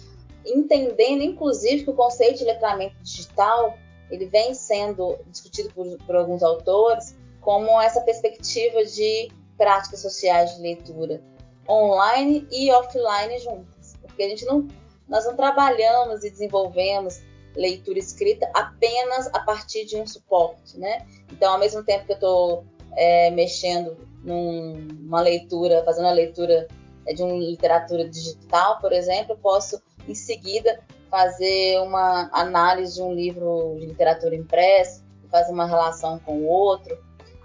entendendo, 0.45 1.23
inclusive, 1.23 1.85
que 1.85 1.91
o 1.91 1.95
conceito 1.95 2.39
de 2.39 2.45
letramento 2.45 2.97
digital 3.03 3.77
ele 4.11 4.27
vem 4.27 4.55
sendo 4.55 5.19
discutido 5.27 5.73
por, 5.73 5.99
por 6.07 6.15
alguns 6.15 6.43
autores 6.43 7.17
como 7.41 7.81
essa 7.81 8.01
perspectiva 8.01 8.85
de 8.85 9.31
práticas 9.57 10.01
sociais 10.01 10.55
de 10.55 10.63
leitura 10.63 11.23
online 11.69 12.47
e 12.51 12.71
offline 12.73 13.39
juntas, 13.39 13.97
porque 14.01 14.23
a 14.23 14.29
gente 14.29 14.45
não, 14.45 14.67
nós 15.09 15.25
não 15.25 15.37
trabalhamos 15.37 16.25
e 16.25 16.31
desenvolvemos 16.31 17.21
leitura 17.55 17.99
escrita 17.99 18.49
apenas 18.55 19.29
a 19.29 19.41
partir 19.41 19.87
de 19.87 19.97
um 19.97 20.07
suporte, 20.07 20.79
né? 20.79 21.07
Então, 21.33 21.53
ao 21.53 21.59
mesmo 21.59 21.83
tempo 21.83 22.05
que 22.05 22.13
eu 22.13 22.17
estou 22.17 22.65
é, 22.95 23.31
mexendo 23.31 23.97
numa 24.23 25.21
leitura, 25.21 25.83
fazendo 25.85 26.09
a 26.09 26.13
leitura 26.13 26.69
é, 27.07 27.15
de 27.15 27.23
uma 27.23 27.33
literatura 27.33 28.09
digital, 28.09 28.79
por 28.81 28.93
exemplo, 28.93 29.33
eu 29.33 29.39
posso 29.39 29.81
em 30.07 30.15
seguida 30.15 30.81
fazer 31.11 31.81
uma 31.81 32.29
análise 32.33 32.97
de 32.97 33.03
um 33.03 33.15
livro 33.15 33.77
de 33.79 33.87
literatura 33.87 34.35
impressa, 34.35 35.03
fazer 35.31 35.53
uma 35.53 35.67
relação 35.67 36.19
com 36.19 36.39
o 36.39 36.47
outro, 36.47 36.97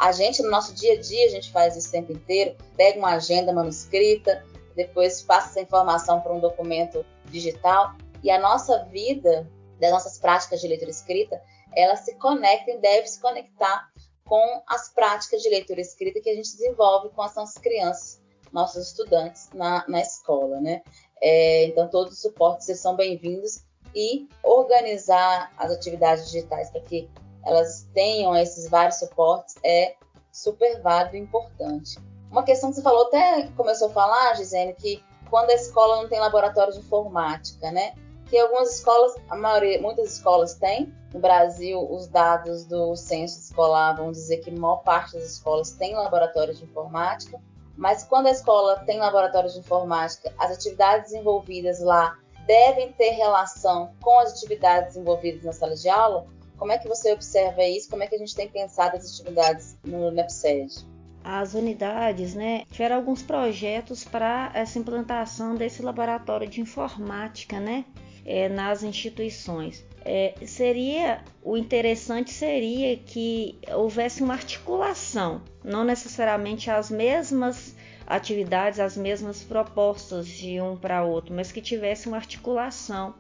a 0.02 0.12
gente, 0.12 0.42
no 0.42 0.50
nosso 0.50 0.74
dia 0.74 0.94
a 0.94 1.00
dia, 1.00 1.28
a 1.28 1.30
gente 1.30 1.52
faz 1.52 1.78
isso 1.78 1.90
o 1.90 1.92
tempo 1.92 2.12
inteiro, 2.12 2.58
pega 2.76 2.98
uma 2.98 3.14
agenda 3.14 3.54
manuscrita, 3.54 4.44
depois 4.76 5.22
passa 5.22 5.50
essa 5.50 5.62
informação 5.62 6.20
para 6.22 6.34
um 6.34 6.40
documento 6.40 7.06
digital, 7.26 7.94
e 8.24 8.32
a 8.32 8.40
nossa 8.40 8.84
vida, 8.86 9.48
das 9.80 9.92
nossas 9.92 10.18
práticas 10.18 10.60
de 10.60 10.68
leitura 10.68 10.90
escrita, 10.90 11.40
ela 11.76 11.96
se 11.96 12.16
conecta 12.16 12.72
e 12.72 12.80
deve 12.80 13.06
se 13.06 13.22
conectar 13.22 13.92
com 14.26 14.64
as 14.68 14.90
práticas 14.90 15.44
de 15.44 15.50
leitura 15.50 15.82
escrita 15.82 16.20
que 16.20 16.32
a 16.32 16.36
gente 16.36 16.52
desenvolve 16.52 17.10
com 17.10 17.22
as 17.22 17.36
nossas 17.36 17.62
crianças, 17.62 18.20
nossos 18.52 18.88
estudantes 18.88 19.50
na, 19.54 19.86
na 19.88 20.02
escola, 20.02 20.60
né? 20.60 20.82
É, 21.22 21.66
então, 21.66 21.88
todos 21.88 22.14
os 22.14 22.22
suportes 22.22 22.66
são 22.80 22.96
bem-vindos. 22.96 23.62
E 23.94 24.28
organizar 24.42 25.52
as 25.58 25.70
atividades 25.70 26.32
digitais 26.32 26.72
para 26.72 26.80
que 26.80 27.10
elas 27.46 27.88
tenham 27.94 28.36
esses 28.36 28.70
vários 28.70 28.98
suportes 28.98 29.56
é 29.64 29.96
super 30.32 30.82
válido 30.82 31.16
e 31.16 31.20
importante. 31.20 32.00
Uma 32.32 32.44
questão 32.44 32.70
que 32.70 32.78
você 32.78 32.82
falou, 32.82 33.08
até 33.08 33.48
começou 33.58 33.90
a 33.90 33.92
falar, 33.92 34.36
Gisele, 34.36 34.74
que 34.74 35.04
quando 35.30 35.50
a 35.50 35.56
escola 35.56 36.02
não 36.02 36.10
tem 36.10 36.20
laboratório 36.20 36.74
de 36.74 36.80
informática, 36.80 37.72
né? 37.72 37.94
Que 38.28 38.38
algumas 38.38 38.76
escolas, 38.76 39.16
a 39.30 39.36
maioria, 39.36 39.82
muitas 39.82 40.14
escolas 40.14 40.54
têm. 40.54 40.94
No 41.14 41.20
Brasil, 41.20 41.86
os 41.92 42.08
dados 42.08 42.64
do 42.64 42.96
censo 42.96 43.40
escolar 43.40 43.98
vão 43.98 44.12
dizer 44.12 44.38
que 44.38 44.50
a 44.50 44.54
maior 44.54 44.78
parte 44.78 45.14
das 45.14 45.26
escolas 45.26 45.72
tem 45.72 45.94
laboratório 45.94 46.54
de 46.54 46.64
informática. 46.64 47.40
Mas 47.76 48.04
quando 48.04 48.28
a 48.28 48.32
escola 48.32 48.80
tem 48.86 49.00
laboratório 49.00 49.50
de 49.50 49.60
informática, 49.60 50.34
as 50.38 50.52
atividades 50.52 51.12
envolvidas 51.12 51.82
lá 51.82 52.18
devem 52.46 52.92
ter 52.94 53.12
relação 53.12 53.92
com 54.02 54.20
as 54.20 54.34
atividades 54.34 54.96
envolvidas 54.96 55.44
na 55.44 55.54
sala 55.54 55.76
de 55.76 55.90
aula, 55.90 56.26
como 56.62 56.72
é 56.74 56.78
que 56.78 56.88
você 56.88 57.12
observa 57.12 57.64
isso? 57.64 57.90
Como 57.90 58.04
é 58.04 58.08
que 58.08 58.14
a 58.14 58.20
gente 58.20 58.36
tem 58.36 58.48
pensado 58.48 58.96
as 58.96 59.12
atividades 59.12 59.76
no 59.84 60.12
NEPSED? 60.12 60.86
As 61.24 61.56
unidades 61.56 62.36
né, 62.36 62.66
tiveram 62.70 62.98
alguns 62.98 63.24
projetos 63.24 64.04
para 64.04 64.52
essa 64.54 64.78
implantação 64.78 65.56
desse 65.56 65.82
laboratório 65.82 66.48
de 66.48 66.62
informática 66.62 67.60
né, 67.60 67.84
é, 68.24 68.48
nas 68.48 68.84
instituições. 68.84 69.84
É, 70.06 70.36
seria 70.46 71.24
o 71.42 71.58
interessante 71.58 72.30
seria 72.30 72.96
que 72.96 73.58
houvesse 73.74 74.22
uma 74.22 74.36
articulação, 74.36 75.42
não 75.64 75.84
necessariamente 75.84 76.70
as 76.70 76.92
mesmas 76.92 77.76
atividades, 78.06 78.80
as 78.80 78.96
mesmas 78.96 79.42
propostas 79.42 80.28
de 80.28 80.62
um 80.62 80.78
para 80.78 81.04
outro, 81.04 81.34
mas 81.34 81.52
que 81.52 81.60
tivesse 81.60 82.08
uma 82.08 82.18
articulação 82.18 83.16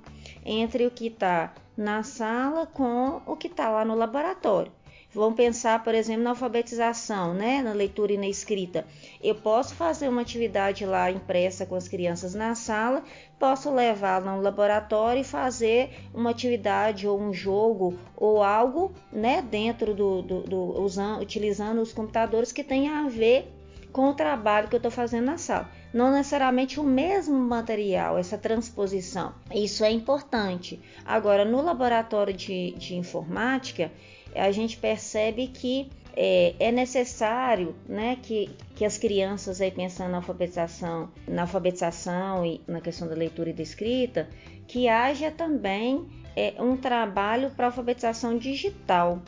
entre 0.45 0.85
o 0.85 0.91
que 0.91 1.07
está 1.07 1.53
na 1.75 2.03
sala 2.03 2.65
com 2.65 3.21
o 3.25 3.35
que 3.35 3.47
está 3.47 3.69
lá 3.69 3.85
no 3.85 3.95
laboratório. 3.95 4.71
Vamos 5.13 5.35
pensar, 5.35 5.83
por 5.83 5.93
exemplo, 5.93 6.23
na 6.23 6.29
alfabetização, 6.29 7.33
né? 7.33 7.61
na 7.61 7.73
leitura 7.73 8.13
e 8.13 8.17
na 8.17 8.27
escrita. 8.27 8.85
Eu 9.21 9.35
posso 9.35 9.75
fazer 9.75 10.07
uma 10.07 10.21
atividade 10.21 10.85
lá 10.85 11.11
impressa 11.11 11.65
com 11.65 11.75
as 11.75 11.85
crianças 11.85 12.33
na 12.33 12.55
sala, 12.55 13.03
posso 13.37 13.69
levar 13.69 14.21
no 14.21 14.39
laboratório 14.39 15.19
e 15.19 15.25
fazer 15.25 15.89
uma 16.13 16.29
atividade 16.29 17.05
ou 17.09 17.19
um 17.19 17.33
jogo 17.33 17.93
ou 18.15 18.41
algo 18.41 18.93
né? 19.11 19.41
dentro 19.41 19.93
do, 19.93 20.21
do, 20.21 20.41
do 20.43 20.81
usando, 20.81 21.21
utilizando 21.21 21.81
os 21.81 21.91
computadores 21.91 22.53
que 22.53 22.63
tenha 22.63 22.99
a 22.99 23.09
ver 23.09 23.51
com 23.91 24.09
o 24.09 24.13
trabalho 24.13 24.67
que 24.67 24.75
eu 24.75 24.77
estou 24.77 24.91
fazendo 24.91 25.25
na 25.25 25.37
sala. 25.37 25.69
Não 25.93 26.11
necessariamente 26.11 26.79
o 26.79 26.83
mesmo 26.83 27.37
material, 27.37 28.17
essa 28.17 28.37
transposição. 28.37 29.33
Isso 29.53 29.83
é 29.83 29.91
importante. 29.91 30.79
Agora, 31.05 31.43
no 31.43 31.61
laboratório 31.61 32.33
de, 32.33 32.71
de 32.71 32.95
informática, 32.95 33.91
a 34.35 34.51
gente 34.51 34.77
percebe 34.77 35.47
que 35.47 35.89
é, 36.15 36.55
é, 36.59 36.71
necessário 36.71 37.75
né, 37.87 38.17
que, 38.21 38.49
que 38.75 38.85
as 38.85 38.97
crianças, 38.97 39.61
aí 39.61 39.71
pensando 39.71 40.11
na 40.11 40.17
alfabetização, 40.17 41.09
na 41.27 41.43
alfabetização 41.43 42.45
e 42.45 42.61
na 42.67 42.81
questão 42.81 43.07
da 43.07 43.15
leitura 43.15 43.49
e 43.49 43.53
da 43.53 43.63
escrita, 43.63 44.29
que 44.67 44.87
haja 44.87 45.31
também 45.31 46.07
é, 46.35 46.53
um 46.59 46.77
trabalho 46.77 47.51
para 47.51 47.67
alfabetização 47.67 48.37
digital. 48.37 49.21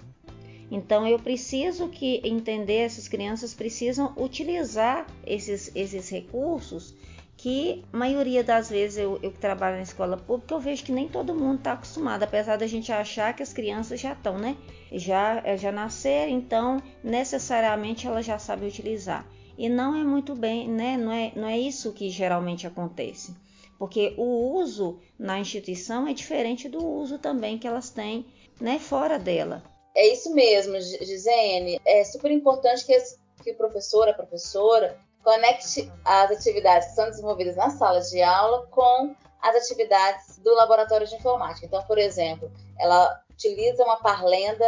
Então 0.73 1.05
eu 1.07 1.19
preciso 1.19 1.87
que 1.87 2.19
entender 2.23 2.77
essas 2.77 3.07
crianças 3.07 3.53
precisam 3.53 4.11
utilizar 4.17 5.05
esses, 5.23 5.71
esses 5.75 6.09
recursos 6.09 6.95
que 7.37 7.85
a 7.93 7.97
maioria 7.97 8.43
das 8.43 8.71
vezes 8.71 8.97
eu, 8.97 9.19
eu 9.21 9.31
trabalho 9.31 9.75
na 9.75 9.83
escola 9.83 10.17
pública 10.17 10.55
eu 10.55 10.59
vejo 10.59 10.83
que 10.83 10.91
nem 10.91 11.07
todo 11.07 11.35
mundo 11.35 11.59
está 11.59 11.73
acostumado, 11.73 12.23
apesar 12.23 12.57
da 12.57 12.65
gente 12.65 12.91
achar 12.91 13.35
que 13.35 13.43
as 13.43 13.53
crianças 13.53 13.99
já 13.99 14.13
estão, 14.13 14.39
né? 14.39 14.57
Já, 14.91 15.43
já 15.57 15.71
nasceram, 15.71 16.31
então 16.31 16.81
necessariamente 17.03 18.07
elas 18.07 18.25
já 18.25 18.39
sabem 18.39 18.67
utilizar. 18.67 19.27
E 19.55 19.69
não 19.69 19.95
é 19.95 20.03
muito 20.03 20.33
bem, 20.33 20.67
né? 20.67 20.97
Não 20.97 21.11
é, 21.11 21.31
não 21.35 21.47
é 21.47 21.59
isso 21.59 21.93
que 21.93 22.09
geralmente 22.09 22.65
acontece. 22.65 23.35
Porque 23.77 24.15
o 24.17 24.55
uso 24.55 24.99
na 25.19 25.39
instituição 25.39 26.07
é 26.07 26.13
diferente 26.13 26.67
do 26.67 26.83
uso 26.83 27.19
também 27.19 27.59
que 27.59 27.67
elas 27.67 27.91
têm 27.91 28.25
né, 28.59 28.79
fora 28.79 29.19
dela. 29.19 29.71
É 29.95 30.07
isso 30.07 30.33
mesmo, 30.33 30.79
Gisene. 30.79 31.79
É 31.85 32.03
super 32.03 32.31
importante 32.31 32.85
que, 32.85 32.97
que 33.43 33.51
o 33.51 33.55
professor, 33.55 34.09
a 34.09 34.13
professora, 34.13 34.97
conecte 35.23 35.91
as 36.03 36.31
atividades 36.31 36.89
que 36.89 36.95
são 36.95 37.05
desenvolvidas 37.05 37.55
na 37.55 37.69
sala 37.69 38.01
de 38.01 38.21
aula 38.21 38.67
com 38.67 39.15
as 39.41 39.55
atividades 39.55 40.37
do 40.37 40.53
laboratório 40.55 41.07
de 41.07 41.15
informática. 41.15 41.65
Então, 41.65 41.83
por 41.83 41.97
exemplo, 41.97 42.51
ela 42.79 43.21
utiliza 43.29 43.83
uma 43.83 43.97
parlenda, 43.97 44.65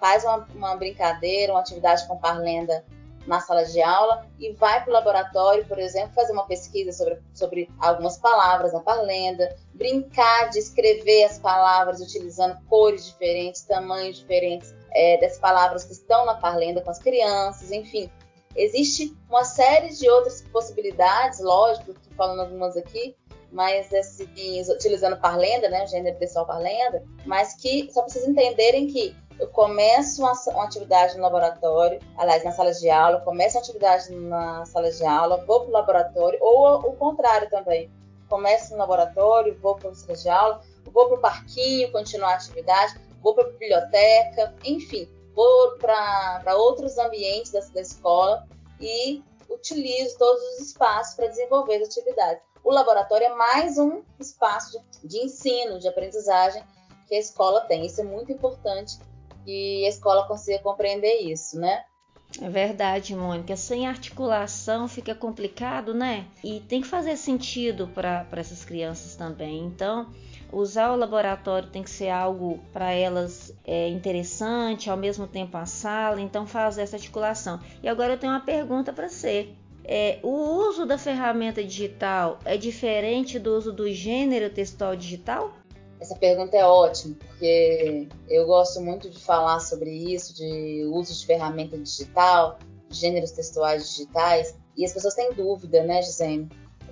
faz 0.00 0.24
uma, 0.24 0.48
uma 0.54 0.76
brincadeira, 0.76 1.52
uma 1.52 1.60
atividade 1.60 2.06
com 2.06 2.16
parlenda 2.18 2.84
na 3.26 3.40
sala 3.40 3.64
de 3.64 3.80
aula 3.82 4.26
e 4.38 4.52
vai 4.52 4.82
para 4.82 4.90
o 4.90 4.92
laboratório, 4.92 5.66
por 5.66 5.78
exemplo, 5.78 6.14
fazer 6.14 6.32
uma 6.32 6.46
pesquisa 6.46 6.92
sobre, 6.92 7.18
sobre 7.32 7.70
algumas 7.78 8.18
palavras 8.18 8.72
na 8.72 8.80
parlenda, 8.80 9.56
brincar 9.72 10.50
de 10.50 10.58
escrever 10.58 11.24
as 11.24 11.38
palavras 11.38 12.00
utilizando 12.00 12.58
cores 12.68 13.06
diferentes, 13.06 13.62
tamanhos 13.62 14.18
diferentes 14.18 14.74
é, 14.92 15.18
das 15.20 15.38
palavras 15.38 15.84
que 15.84 15.92
estão 15.92 16.24
na 16.24 16.34
parlenda 16.34 16.80
com 16.80 16.90
as 16.90 16.98
crianças, 16.98 17.70
enfim. 17.70 18.10
Existe 18.56 19.16
uma 19.28 19.44
série 19.44 19.88
de 19.88 20.08
outras 20.08 20.42
possibilidades, 20.42 21.40
lógico, 21.40 21.90
estou 21.90 22.12
falando 22.16 22.40
algumas 22.40 22.76
aqui, 22.76 23.16
mas 23.50 23.92
assim, 23.92 24.62
utilizando 24.70 25.16
parlenda, 25.16 25.68
né, 25.68 25.86
gênero 25.86 26.16
pessoal 26.18 26.46
parlenda, 26.46 27.02
mas 27.24 27.54
que 27.54 27.90
só 27.92 28.02
para 28.02 28.10
vocês 28.10 28.26
entenderem 28.26 28.86
que 28.86 29.16
eu 29.38 29.48
começo 29.48 30.22
uma, 30.22 30.32
uma, 30.32 30.64
atividade 30.64 31.16
no 31.16 31.22
laboratório, 31.22 32.00
aliás, 32.16 32.44
na 32.44 32.52
sala 32.52 32.72
de 32.72 32.88
aula, 32.88 33.20
começo 33.20 33.56
uma 33.56 33.62
atividade 33.62 34.14
na 34.14 34.64
sala 34.64 34.90
de 34.90 35.04
aula, 35.04 35.44
vou 35.44 35.60
para 35.60 35.68
o 35.68 35.72
laboratório, 35.72 36.38
ou 36.40 36.90
o 36.90 36.96
contrário 36.96 37.50
também. 37.50 37.90
Começo 38.28 38.72
no 38.72 38.78
laboratório, 38.78 39.58
vou 39.60 39.74
para 39.74 39.90
a 39.90 39.94
sala 39.94 40.16
de 40.16 40.28
aula, 40.28 40.60
vou 40.92 41.08
para 41.08 41.18
o 41.18 41.20
parquinho, 41.20 41.90
continuar 41.90 42.32
a 42.32 42.34
atividade, 42.36 42.94
vou 43.22 43.34
para 43.34 43.44
a 43.44 43.50
biblioteca, 43.50 44.54
enfim, 44.64 45.08
vou 45.34 45.78
para 45.78 46.54
outros 46.56 46.96
ambientes 46.96 47.50
da, 47.50 47.60
da 47.60 47.80
escola 47.80 48.46
e 48.80 49.22
utilizo 49.50 50.16
todos 50.16 50.42
os 50.54 50.68
espaços 50.68 51.14
para 51.16 51.26
desenvolver 51.26 51.82
as 51.82 51.88
atividades. 51.88 52.42
O 52.62 52.72
laboratório 52.72 53.26
é 53.26 53.34
mais 53.34 53.78
um 53.78 54.02
espaço 54.18 54.80
de, 55.02 55.08
de 55.08 55.18
ensino, 55.18 55.78
de 55.78 55.88
aprendizagem 55.88 56.62
que 57.06 57.14
a 57.14 57.18
escola 57.18 57.60
tem. 57.62 57.84
Isso 57.84 58.00
é 58.00 58.04
muito 58.04 58.32
importante 58.32 58.98
que 59.44 59.84
a 59.84 59.88
escola 59.88 60.26
consiga 60.26 60.58
compreender 60.60 61.20
isso, 61.20 61.58
né? 61.58 61.84
É 62.40 62.48
verdade, 62.48 63.14
Mônica. 63.14 63.56
Sem 63.56 63.86
articulação 63.86 64.88
fica 64.88 65.14
complicado, 65.14 65.94
né? 65.94 66.26
E 66.42 66.60
tem 66.60 66.80
que 66.80 66.86
fazer 66.86 67.16
sentido 67.16 67.88
para 67.88 68.26
essas 68.32 68.64
crianças 68.64 69.14
também. 69.14 69.64
Então, 69.64 70.10
usar 70.52 70.92
o 70.92 70.96
laboratório 70.96 71.68
tem 71.68 71.82
que 71.82 71.90
ser 71.90 72.08
algo 72.08 72.58
para 72.72 72.92
elas 72.92 73.54
é, 73.64 73.88
interessante, 73.88 74.90
ao 74.90 74.96
mesmo 74.96 75.26
tempo 75.26 75.56
a 75.56 75.66
sala. 75.66 76.20
Então, 76.20 76.46
fazer 76.46 76.82
essa 76.82 76.96
articulação. 76.96 77.60
E 77.82 77.88
agora 77.88 78.14
eu 78.14 78.18
tenho 78.18 78.32
uma 78.32 78.40
pergunta 78.40 78.92
para 78.92 79.08
você. 79.08 79.50
É, 79.84 80.18
o 80.22 80.30
uso 80.68 80.86
da 80.86 80.96
ferramenta 80.96 81.62
digital 81.62 82.38
é 82.44 82.56
diferente 82.56 83.38
do 83.38 83.54
uso 83.54 83.70
do 83.70 83.90
gênero 83.92 84.48
textual 84.48 84.96
digital? 84.96 85.52
Essa 86.04 86.16
pergunta 86.16 86.54
é 86.54 86.62
ótima, 86.62 87.16
porque 87.16 88.06
eu 88.28 88.46
gosto 88.46 88.78
muito 88.78 89.08
de 89.08 89.18
falar 89.18 89.58
sobre 89.58 89.90
isso, 89.90 90.34
de 90.34 90.84
uso 90.92 91.18
de 91.18 91.24
ferramenta 91.24 91.78
digital, 91.78 92.58
gêneros 92.90 93.30
textuais 93.30 93.88
digitais, 93.88 94.54
e 94.76 94.84
as 94.84 94.92
pessoas 94.92 95.14
têm 95.14 95.32
dúvida, 95.32 95.82
né, 95.82 96.02
Gisele, 96.02 96.46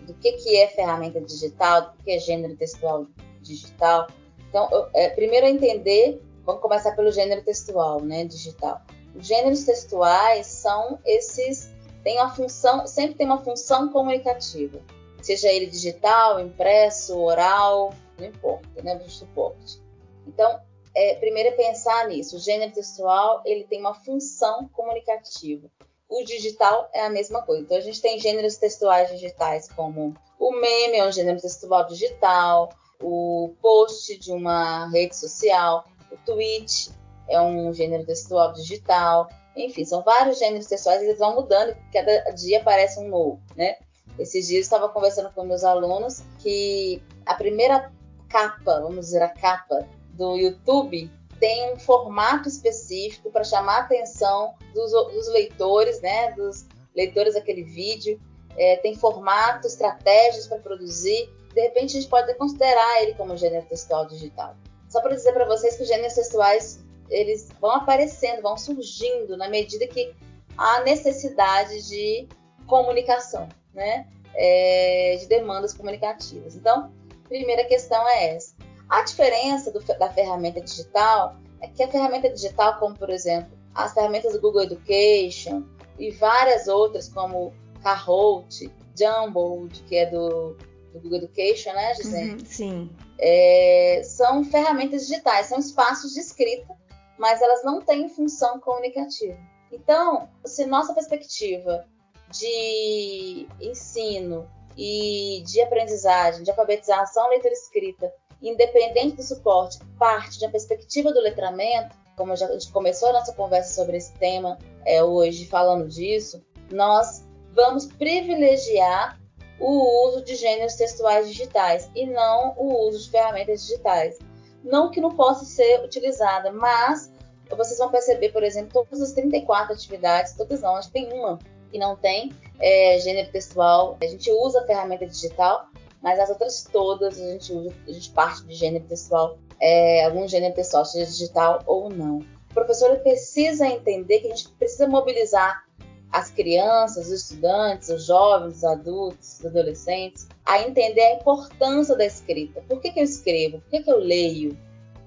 do 0.07 0.15
que, 0.15 0.33
que 0.33 0.57
é 0.57 0.67
ferramenta 0.67 1.21
digital, 1.21 1.91
do 1.91 2.03
que 2.03 2.11
é 2.11 2.19
gênero 2.19 2.57
textual 2.57 3.07
digital. 3.43 4.07
Então, 4.49 4.67
eu, 4.73 4.89
é, 4.95 5.11
primeiro 5.11 5.47
entender, 5.47 6.23
vamos 6.43 6.63
começar 6.63 6.97
pelo 6.97 7.13
gênero 7.13 7.43
textual, 7.43 8.01
né, 8.01 8.25
digital. 8.25 8.81
Os 9.15 9.27
gêneros 9.27 9.63
textuais 9.65 10.47
são 10.47 10.99
esses, 11.05 11.71
tem 12.03 12.17
uma 12.19 12.35
função, 12.35 12.87
sempre 12.87 13.17
tem 13.17 13.27
uma 13.27 13.45
função 13.45 13.93
comunicativa, 13.93 14.81
seja 15.21 15.53
ele 15.53 15.67
digital, 15.67 16.41
impresso, 16.41 17.19
oral, 17.19 17.93
não 18.23 18.29
importa, 18.29 18.83
né, 18.83 18.97
do 18.97 19.09
suporte. 19.11 19.81
Então, 20.27 20.61
é, 20.95 21.17
primeiro 21.17 21.51
é 21.51 21.53
pensar 21.53 22.09
nisso. 22.09 22.37
O 22.37 22.39
gênero 22.39 22.73
textual 22.73 23.43
ele 23.45 23.65
tem 23.65 23.81
uma 23.81 23.95
função 23.95 24.69
comunicativa. 24.69 25.71
O 26.09 26.23
digital 26.25 26.91
é 26.93 27.07
a 27.07 27.11
mesma 27.11 27.43
coisa. 27.43 27.63
Então, 27.63 27.77
a 27.77 27.81
gente 27.81 28.01
tem 28.01 28.19
gêneros 28.19 28.57
textuais 28.57 29.11
digitais 29.11 29.69
como 29.73 30.15
o 30.39 30.53
meme 30.53 30.97
é 30.97 31.07
um 31.07 31.13
gênero 31.13 31.41
textual 31.41 31.87
digital, 31.87 32.71
o 33.01 33.55
post 33.63 34.19
de 34.19 34.33
uma 34.33 34.91
rede 34.91 35.17
social, 35.17 35.85
o 36.11 36.17
tweet 36.27 36.91
é 37.29 37.41
um 37.41 37.73
gênero 37.73 38.05
textual 38.05 38.53
digital. 38.53 39.29
Enfim, 39.57 39.85
são 39.85 40.03
vários 40.03 40.39
gêneros 40.39 40.67
textuais 40.67 41.01
e 41.01 41.07
eles 41.07 41.19
vão 41.19 41.35
mudando, 41.35 41.77
cada 41.93 42.31
dia 42.33 42.61
aparece 42.61 42.99
um 42.99 43.09
novo, 43.09 43.41
né? 43.57 43.77
Esses 44.19 44.47
dias 44.49 44.59
eu 44.59 44.63
estava 44.63 44.89
conversando 44.89 45.33
com 45.33 45.45
meus 45.45 45.65
alunos 45.65 46.23
que 46.41 47.03
a 47.25 47.35
primeira 47.35 47.93
capa, 48.33 48.81
vamos 48.81 49.07
dizer, 49.07 49.23
a 49.23 49.29
capa 49.29 49.87
do 50.15 50.37
YouTube 50.37 51.11
tem 51.39 51.73
um 51.75 51.79
formato 51.79 52.49
específico 52.49 53.31
para 53.31 53.45
chamar 53.45 53.79
a 53.79 53.81
atenção 53.81 54.55
dos, 54.73 54.93
dos, 54.93 55.29
leitores, 55.29 56.01
né, 56.01 56.33
dos 56.33 56.67
leitores 56.95 57.35
daquele 57.35 57.65
vídeo. 57.65 58.21
É, 58.57 58.77
tem 58.77 58.95
formato, 58.95 59.67
estratégias 59.67 60.47
para 60.47 60.59
produzir. 60.59 61.29
De 61.53 61.61
repente, 61.61 61.97
a 61.97 62.01
gente 62.01 62.09
pode 62.09 62.33
considerar 62.35 63.03
ele 63.03 63.15
como 63.15 63.37
gênero 63.37 63.67
textual 63.67 64.07
digital. 64.07 64.55
Só 64.89 65.01
para 65.01 65.15
dizer 65.15 65.33
para 65.33 65.45
vocês 65.45 65.77
que 65.77 65.83
os 65.83 65.89
gêneros 65.89 66.15
textuais 66.15 66.81
eles 67.11 67.49
vão 67.61 67.73
aparecendo, 67.73 68.43
vão 68.43 68.57
surgindo 68.57 69.37
na 69.37 69.49
medida 69.49 69.87
que 69.87 70.15
há 70.57 70.81
necessidade 70.81 71.89
de 71.89 72.29
comunicação, 72.67 73.49
né? 73.75 74.07
É, 74.35 75.17
de 75.21 75.27
demandas 75.27 75.75
comunicativas. 75.75 76.57
Então, 76.57 76.91
primeira 77.33 77.65
questão 77.65 78.07
é 78.09 78.37
essa. 78.37 78.55
A 78.89 79.03
diferença 79.03 79.71
do, 79.71 79.81
da 79.81 80.11
ferramenta 80.11 80.61
digital 80.61 81.37
é 81.63 81.69
que 81.69 81.83
a 81.83 81.89
ferramenta 81.89 82.29
digital, 82.29 82.79
como 82.79 82.97
por 82.97 83.09
exemplo 83.09 83.51
as 83.75 83.95
ferramentas 83.95 84.33
do 84.33 84.41
Google 84.41 84.65
Education 84.65 85.63
e 85.99 86.11
várias 86.11 86.69
outras, 86.69 87.09
como 87.09 87.55
Kahoot, 87.83 88.71
Jumbled, 88.95 89.83
que 89.85 89.97
é 89.97 90.11
do, 90.11 90.55
do 90.93 91.01
Google 91.01 91.19
Education, 91.19 91.73
né, 91.73 91.95
Gisele? 91.95 92.33
Uhum, 92.33 92.45
sim. 92.45 92.91
É, 93.19 94.03
são 94.05 94.45
ferramentas 94.45 95.07
digitais, 95.07 95.47
são 95.47 95.59
espaços 95.59 96.13
de 96.13 96.21
escrita, 96.21 96.75
mas 97.19 97.41
elas 97.41 97.65
não 97.65 97.81
têm 97.81 98.11
função 98.11 98.61
comunicativa. 98.61 99.39
Então, 99.73 100.29
se 100.45 100.67
nossa 100.67 100.93
perspectiva 100.93 101.87
de 102.31 103.47
ensino 103.59 104.47
e 104.77 105.43
de 105.47 105.61
aprendizagem, 105.61 106.43
de 106.43 106.51
alfabetização, 106.51 107.29
leitura 107.29 107.53
escrita, 107.53 108.13
independente 108.41 109.17
do 109.17 109.23
suporte, 109.23 109.79
parte 109.99 110.39
de 110.39 110.45
uma 110.45 110.51
perspectiva 110.51 111.13
do 111.13 111.21
letramento, 111.21 111.97
como 112.17 112.37
já, 112.37 112.47
a 112.47 112.53
gente 112.53 112.71
começou 112.73 113.09
a 113.09 113.13
nossa 113.13 113.33
conversa 113.33 113.75
sobre 113.75 113.97
esse 113.97 114.13
tema 114.15 114.59
é, 114.85 115.03
hoje, 115.03 115.47
falando 115.47 115.89
disso, 115.89 116.45
nós 116.71 117.25
vamos 117.53 117.87
privilegiar 117.87 119.19
o 119.59 120.09
uso 120.09 120.23
de 120.25 120.35
gêneros 120.35 120.75
textuais 120.75 121.29
digitais 121.29 121.89
e 121.95 122.07
não 122.07 122.55
o 122.57 122.89
uso 122.89 123.05
de 123.05 123.11
ferramentas 123.11 123.63
digitais. 123.63 124.19
Não 124.65 124.91
que 124.91 125.01
não 125.01 125.11
possa 125.11 125.45
ser 125.45 125.83
utilizada, 125.85 126.51
mas 126.53 127.13
vocês 127.57 127.79
vão 127.79 127.91
perceber, 127.91 128.31
por 128.31 128.43
exemplo, 128.43 128.73
todas 128.73 129.01
as 129.01 129.13
34 129.13 129.75
atividades, 129.75 130.33
todas 130.33 130.63
não, 130.63 130.77
acho 130.77 130.89
que 130.89 130.95
tem 130.95 131.13
uma 131.13 131.39
que 131.73 131.79
não 131.79 131.97
tem 131.97 132.31
é, 132.61 132.99
gênero 133.01 133.33
textual. 133.33 133.97
A 134.01 134.07
gente 134.07 134.31
usa 134.31 134.61
a 134.61 134.67
ferramenta 134.67 135.07
digital, 135.07 135.69
mas 136.03 136.21
as 136.21 136.29
outras 136.29 136.69
todas 136.71 137.19
a 137.19 137.33
gente 137.33 137.53
usa, 137.53 137.75
a 137.89 137.93
gente 137.93 138.11
parte 138.11 138.45
de 138.45 138.55
gênero 138.55 138.85
textual, 138.85 139.39
é, 139.61 140.05
algum 140.05 140.29
gênero 140.29 140.55
textual, 140.55 140.85
seja 140.85 141.11
digital 141.11 141.63
ou 141.67 141.89
não. 141.89 142.19
O 142.51 142.55
professor 142.55 142.97
precisa 142.99 143.67
entender 143.67 144.21
que 144.21 144.27
a 144.27 144.37
gente 144.37 144.49
precisa 144.51 144.87
mobilizar 144.87 145.65
as 146.13 146.31
crianças, 146.31 147.07
os 147.07 147.13
estudantes, 147.13 147.89
os 147.89 148.05
jovens, 148.07 148.59
os 148.59 148.65
adultos, 148.65 149.39
os 149.39 149.47
adolescentes, 149.47 150.29
a 150.45 150.61
entender 150.61 151.01
a 151.01 151.15
importância 151.15 151.97
da 151.97 152.05
escrita. 152.05 152.63
Por 152.69 152.81
que, 152.81 152.91
que 152.91 153.01
eu 153.01 153.05
escrevo? 153.05 153.61
Por 153.61 153.71
que, 153.71 153.83
que 153.83 153.91
eu 153.91 153.99
leio? 153.99 154.59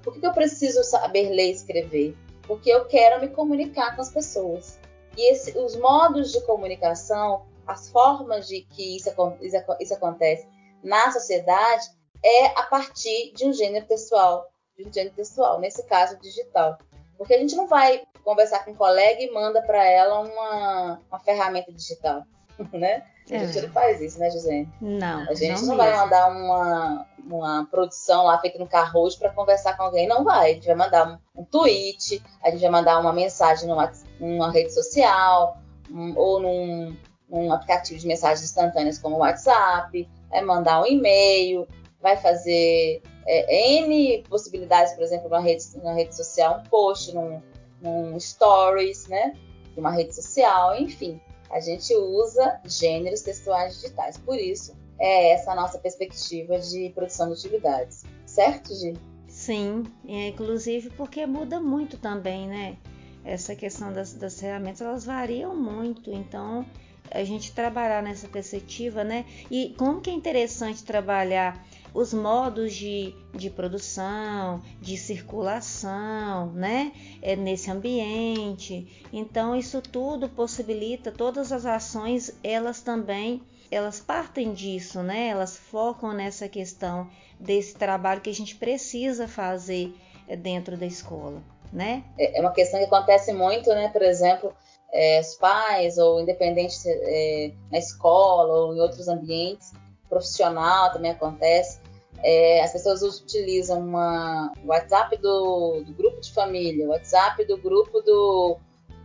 Por 0.01 0.13
que, 0.13 0.19
que 0.19 0.25
eu 0.25 0.33
preciso 0.33 0.83
saber 0.83 1.29
ler 1.29 1.49
e 1.49 1.51
escrever? 1.51 2.15
Porque 2.47 2.69
eu 2.69 2.85
quero 2.85 3.21
me 3.21 3.27
comunicar 3.27 3.95
com 3.95 4.01
as 4.01 4.09
pessoas. 4.09 4.74
E 5.17 5.31
esse, 5.31 5.57
os 5.57 5.75
modos 5.75 6.31
de 6.31 6.41
comunicação, 6.41 7.45
as 7.65 7.89
formas 7.89 8.47
de 8.47 8.61
que 8.61 8.97
isso, 8.97 9.09
isso, 9.41 9.57
isso 9.79 9.93
acontece 9.93 10.47
na 10.83 11.11
sociedade 11.11 11.85
é 12.23 12.47
a 12.59 12.63
partir 12.63 13.31
de 13.33 13.45
um 13.45 13.53
gênero 13.53 13.85
textual, 13.85 14.47
de 14.77 14.87
um 14.87 14.93
gênero 14.93 15.15
textual, 15.15 15.59
nesse 15.59 15.83
caso 15.85 16.19
digital. 16.19 16.77
Porque 17.17 17.33
a 17.33 17.39
gente 17.39 17.55
não 17.55 17.67
vai 17.67 18.03
conversar 18.23 18.65
com 18.65 18.71
um 18.71 18.75
colega 18.75 19.21
e 19.21 19.31
manda 19.31 19.61
para 19.61 19.83
ela 19.85 20.19
uma, 20.19 21.01
uma 21.07 21.19
ferramenta 21.19 21.71
digital, 21.71 22.23
né? 22.73 23.05
A 23.31 23.37
gente 23.37 23.57
é. 23.57 23.61
não 23.63 23.69
faz 23.69 24.01
isso, 24.01 24.19
né, 24.19 24.29
José? 24.29 24.67
Não. 24.79 25.21
A 25.21 25.33
gente 25.33 25.61
não, 25.61 25.69
não 25.69 25.77
vai 25.77 25.95
mandar 25.95 26.29
uma, 26.29 27.07
uma 27.25 27.67
produção 27.71 28.25
lá 28.25 28.39
feita 28.39 28.59
no 28.59 28.67
Carrojo 28.67 29.17
para 29.17 29.31
conversar 29.31 29.75
com 29.75 29.83
alguém. 29.83 30.07
Não 30.07 30.23
vai. 30.23 30.51
A 30.51 30.53
gente 30.53 30.67
vai 30.67 30.75
mandar 30.75 31.19
um, 31.35 31.41
um 31.41 31.43
tweet, 31.43 32.21
a 32.43 32.51
gente 32.51 32.61
vai 32.61 32.69
mandar 32.69 32.99
uma 32.99 33.11
mensagem 33.11 33.67
numa, 33.67 33.91
numa 34.19 34.51
rede 34.51 34.71
social, 34.73 35.57
um, 35.89 36.13
ou 36.15 36.39
num, 36.39 36.95
um 37.29 37.51
aplicativo 37.51 37.99
de 37.99 38.07
mensagens 38.07 38.43
instantâneas 38.43 38.99
como 38.99 39.15
o 39.15 39.19
WhatsApp, 39.19 40.07
vai 40.29 40.41
mandar 40.41 40.81
um 40.81 40.85
e-mail, 40.85 41.67
vai 42.01 42.17
fazer 42.17 43.01
é, 43.25 43.79
N 43.79 44.23
possibilidades, 44.29 44.93
por 44.93 45.03
exemplo, 45.03 45.29
na 45.29 45.39
rede, 45.39 45.63
na 45.81 45.93
rede 45.93 46.15
social, 46.15 46.59
um 46.59 46.69
post, 46.69 47.13
num, 47.13 47.41
num 47.81 48.19
stories, 48.19 49.07
né? 49.07 49.33
De 49.73 49.79
uma 49.79 49.91
rede 49.91 50.13
social, 50.13 50.75
enfim. 50.75 51.19
A 51.49 51.59
gente 51.59 51.95
usa 51.95 52.59
gêneros 52.65 53.21
textuais 53.21 53.75
digitais. 53.75 54.17
Por 54.17 54.37
isso, 54.37 54.75
é 54.99 55.31
essa 55.31 55.51
a 55.51 55.55
nossa 55.55 55.77
perspectiva 55.77 56.59
de 56.59 56.91
produção 56.93 57.27
de 57.27 57.33
atividades. 57.33 58.03
Certo, 58.25 58.73
Gi? 58.73 58.93
Sim, 59.27 59.83
inclusive 60.05 60.89
porque 60.91 61.25
muda 61.25 61.59
muito 61.59 61.97
também, 61.97 62.47
né? 62.47 62.77
Essa 63.23 63.55
questão 63.55 63.91
das, 63.91 64.13
das 64.13 64.39
ferramentas, 64.39 64.81
elas 64.81 65.05
variam 65.05 65.55
muito. 65.55 66.11
Então, 66.11 66.65
a 67.11 67.23
gente 67.23 67.51
trabalhar 67.53 68.01
nessa 68.01 68.27
perspectiva, 68.27 69.03
né? 69.03 69.25
E 69.49 69.75
como 69.77 70.01
que 70.01 70.09
é 70.09 70.13
interessante 70.13 70.83
trabalhar 70.83 71.65
os 71.95 72.13
modos 72.13 72.75
de, 72.75 73.15
de 73.33 73.49
produção, 73.49 74.61
de 74.81 74.97
circulação, 74.97 76.51
né? 76.51 76.91
É 77.21 77.37
nesse 77.37 77.71
ambiente. 77.71 79.07
Então, 79.13 79.55
isso 79.55 79.81
tudo 79.81 80.27
possibilita, 80.27 81.09
todas 81.09 81.53
as 81.53 81.65
ações, 81.65 82.37
elas 82.43 82.81
também, 82.81 83.41
elas 83.71 84.01
partem 84.01 84.53
disso, 84.53 85.01
né? 85.01 85.29
Elas 85.29 85.55
focam 85.55 86.11
nessa 86.11 86.49
questão 86.49 87.09
desse 87.39 87.75
trabalho 87.75 88.19
que 88.19 88.29
a 88.29 88.35
gente 88.35 88.57
precisa 88.57 89.25
fazer 89.25 89.95
é, 90.27 90.35
dentro 90.35 90.75
da 90.75 90.85
escola, 90.85 91.41
né? 91.71 92.03
É, 92.19 92.39
é 92.39 92.41
uma 92.41 92.51
questão 92.51 92.77
que 92.77 92.87
acontece 92.87 93.31
muito, 93.31 93.69
né? 93.69 93.87
Por 93.87 94.01
exemplo, 94.01 94.53
é, 94.91 95.21
os 95.21 95.35
pais 95.35 95.97
ou 95.97 96.19
independentes 96.19 96.85
é, 96.85 97.53
na 97.71 97.77
escola 97.77 98.53
ou 98.53 98.75
em 98.75 98.81
outros 98.81 99.07
ambientes, 99.07 99.71
profissional 100.09 100.91
também 100.91 101.11
acontece. 101.11 101.84
É, 102.27 102.63
as 102.63 102.71
pessoas 102.71 103.03
utilizam 103.03 103.79
uma, 103.79 104.51
o 104.63 104.69
WhatsApp 104.69 105.15
do, 105.17 105.83
do, 105.85 105.93
grupo 105.93 106.19
de 106.19 106.33
família, 106.33 106.87
o 106.87 106.89
WhatsApp 106.89 107.45
do 107.45 107.55
grupo 107.55 108.01
do 108.01 108.57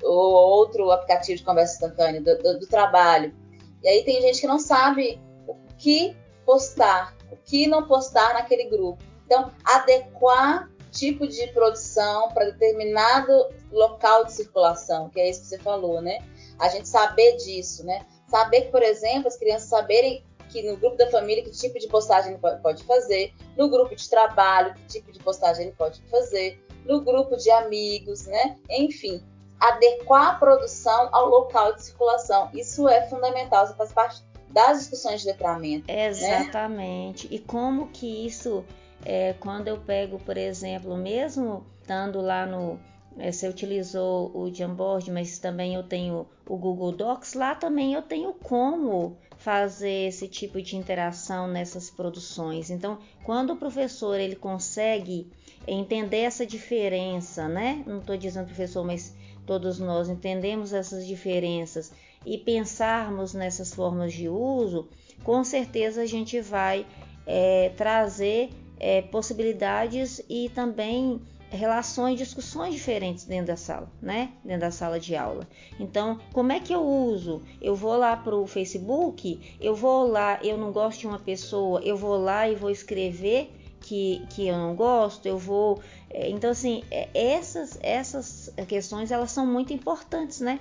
ou 0.03 0.33
outro 0.33 0.91
aplicativo 0.91 1.37
de 1.37 1.45
conversa 1.45 1.75
instantânea 1.75 2.23
do, 2.23 2.39
do, 2.39 2.61
do 2.61 2.67
trabalho. 2.67 3.37
E 3.83 3.89
aí 3.89 4.03
tem 4.05 4.23
gente 4.23 4.41
que 4.41 4.47
não 4.47 4.59
sabe 4.59 5.21
o 5.47 5.55
que 5.77 6.17
postar, 6.47 7.15
o 7.31 7.37
que 7.37 7.67
não 7.67 7.87
postar 7.87 8.33
naquele 8.33 8.65
grupo. 8.71 9.03
Então, 9.27 9.53
adequar 9.65 10.71
tipo 10.91 11.29
de 11.29 11.47
produção 11.49 12.29
para 12.31 12.47
determinado 12.47 13.51
local 13.71 14.25
de 14.25 14.33
circulação, 14.33 15.11
que 15.11 15.21
é 15.21 15.29
isso 15.29 15.43
que 15.43 15.47
você 15.49 15.59
falou, 15.59 16.01
né? 16.01 16.21
A 16.59 16.69
gente 16.69 16.89
saber 16.89 17.37
disso, 17.37 17.85
né? 17.85 18.07
Saber 18.29 18.63
que, 18.63 18.71
por 18.71 18.83
exemplo, 18.83 19.29
as 19.29 19.37
crianças 19.37 19.69
saberem 19.69 20.25
que 20.51 20.63
no 20.63 20.77
grupo 20.77 20.97
da 20.97 21.11
família 21.11 21.43
que 21.43 21.51
tipo 21.51 21.79
de 21.79 21.89
postagem 21.89 22.33
ele 22.33 22.59
pode 22.63 22.83
fazer, 22.85 23.33
no 23.57 23.69
grupo 23.69 23.95
de 23.95 24.09
trabalho 24.09 24.75
que 24.75 24.85
tipo 24.87 25.13
de 25.13 25.19
postagem 25.19 25.67
ele 25.67 25.75
pode 25.77 26.03
fazer, 26.11 26.63
no 26.85 27.01
grupo 27.01 27.37
de 27.37 27.51
amigos, 27.51 28.27
né? 28.27 28.57
Enfim, 28.69 29.23
adequar 29.59 30.31
a 30.31 30.35
produção 30.35 31.09
ao 31.13 31.29
local 31.29 31.75
de 31.75 31.85
circulação. 31.85 32.51
Isso 32.55 32.89
é 32.89 33.07
fundamental, 33.09 33.65
isso 33.65 33.75
faz 33.75 33.93
parte 33.93 34.23
das 34.49 34.81
discussões 34.81 35.21
de 35.21 35.29
letramento. 35.29 35.87
Né? 35.87 36.07
Exatamente. 36.07 37.29
Né? 37.29 37.37
E 37.37 37.39
como 37.39 37.89
que 37.89 38.27
isso 38.27 38.65
é, 39.05 39.35
quando 39.35 39.69
eu 39.69 39.79
pego, 39.79 40.19
por 40.19 40.37
exemplo, 40.37 40.97
mesmo 40.97 41.65
estando 41.81 42.21
lá 42.21 42.47
no. 42.47 42.79
É, 43.19 43.33
você 43.33 43.49
utilizou 43.49 44.31
o 44.35 44.53
Jamboard, 44.53 45.11
mas 45.11 45.39
também 45.39 45.75
eu 45.75 45.83
tenho 45.83 46.27
o 46.49 46.57
Google 46.57 46.93
Docs, 46.93 47.35
lá 47.35 47.55
também 47.55 47.93
eu 47.93 48.03
tenho 48.03 48.33
como 48.33 49.17
fazer 49.37 50.09
esse 50.09 50.29
tipo 50.29 50.61
de 50.61 50.77
interação 50.77 51.49
nessas 51.49 51.91
produções. 51.91 52.71
Então, 52.71 52.99
quando 53.25 53.55
o 53.55 53.57
professor 53.57 54.19
ele 54.19 54.37
consegue 54.37 55.31
entender 55.67 56.21
essa 56.21 56.47
diferença, 56.47 57.49
né? 57.49 57.83
Não 57.87 57.99
estou 57.99 58.17
dizendo 58.17 58.47
professor, 58.47 58.85
mas 58.85 59.15
todos 59.47 59.79
nós 59.79 60.09
entendemos 60.09 60.73
essas 60.73 61.07
diferenças 61.07 61.93
e 62.25 62.39
pensarmos 62.39 63.33
nessas 63.33 63.75
formas 63.75 64.13
de 64.13 64.29
uso, 64.29 64.89
com 65.25 65.43
certeza 65.43 66.03
a 66.03 66.07
gente 66.07 66.41
vai 66.41 66.87
é, 67.27 67.71
trazer 67.77 68.51
é, 68.79 69.03
possibilidades 69.03 70.23
e 70.29 70.49
também 70.51 71.21
relações, 71.51 72.19
discussões 72.19 72.75
diferentes 72.75 73.25
dentro 73.25 73.49
da 73.49 73.57
sala, 73.57 73.91
né? 74.01 74.33
Dentro 74.45 74.61
da 74.61 74.71
sala 74.71 74.99
de 75.01 75.17
aula. 75.17 75.47
Então, 75.79 76.19
como 76.33 76.53
é 76.53 76.61
que 76.61 76.73
eu 76.73 76.83
uso? 76.83 77.43
Eu 77.61 77.75
vou 77.75 77.97
lá 77.97 78.17
para 78.17 78.35
o 78.35 78.47
Facebook, 78.47 79.57
eu 79.61 79.75
vou 79.75 80.07
lá, 80.07 80.39
eu 80.43 80.57
não 80.57 80.73
gosto 80.73 81.01
de 81.01 81.07
uma 81.07 81.19
pessoa, 81.19 81.81
eu 81.83 81.97
vou 81.97 82.17
lá 82.17 82.49
e 82.49 82.55
vou 82.55 82.71
escrever 82.71 83.53
que, 83.81 84.25
que 84.31 84.47
eu 84.47 84.57
não 84.57 84.75
gosto, 84.77 85.27
eu 85.27 85.39
vou. 85.39 85.81
É, 86.09 86.29
então, 86.29 86.51
assim, 86.51 86.85
é, 86.91 87.09
essas, 87.15 87.79
essas 87.83 88.53
questões 88.69 89.11
elas 89.11 89.33
são 89.33 89.47
muito 89.47 89.73
importantes, 89.73 90.41
né? 90.41 90.61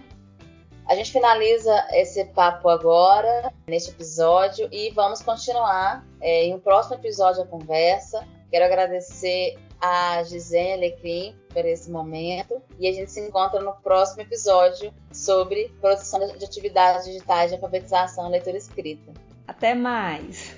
A 0.88 0.96
gente 0.96 1.12
finaliza 1.12 1.88
esse 1.92 2.26
papo 2.26 2.68
agora, 2.68 3.54
neste 3.68 3.92
episódio, 3.92 4.68
e 4.72 4.90
vamos 4.90 5.22
continuar 5.22 6.04
é, 6.20 6.46
em 6.46 6.56
um 6.56 6.60
próximo 6.60 6.96
episódio 6.96 7.44
a 7.44 7.46
conversa. 7.46 8.28
Quero 8.50 8.66
agradecer 8.66 9.56
a 9.80 10.22
Gisele 10.24 10.74
Alecrim 10.74 11.36
por 11.54 11.64
esse 11.66 11.90
momento 11.90 12.62
e 12.80 12.88
a 12.88 12.92
gente 12.92 13.12
se 13.12 13.22
encontra 13.22 13.62
no 13.62 13.74
próximo 13.74 14.22
episódio 14.22 14.94
sobre 15.12 15.72
produção 15.82 16.20
de 16.38 16.46
atividades 16.46 17.06
digitais 17.06 17.50
de 17.50 17.56
alfabetização, 17.56 18.30
leitura 18.30 18.56
e 18.56 18.60
escrita. 18.60 19.12
Até 19.48 19.74
mais! 19.74 20.56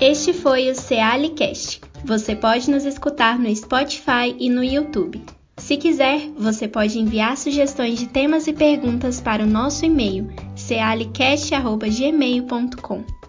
Este 0.00 0.32
foi 0.34 0.70
o 0.70 0.74
Cealicast. 0.74 1.80
Você 2.04 2.36
pode 2.36 2.70
nos 2.70 2.84
escutar 2.84 3.38
no 3.38 3.56
Spotify 3.56 4.36
e 4.38 4.50
no 4.50 4.62
YouTube. 4.62 5.24
Se 5.56 5.78
quiser, 5.78 6.28
você 6.36 6.68
pode 6.68 6.98
enviar 6.98 7.38
sugestões 7.38 7.98
de 7.98 8.06
temas 8.06 8.46
e 8.46 8.52
perguntas 8.52 9.18
para 9.20 9.42
o 9.42 9.46
nosso 9.46 9.86
e-mail 9.86 10.28
cealicast.gmail.com. 10.54 13.25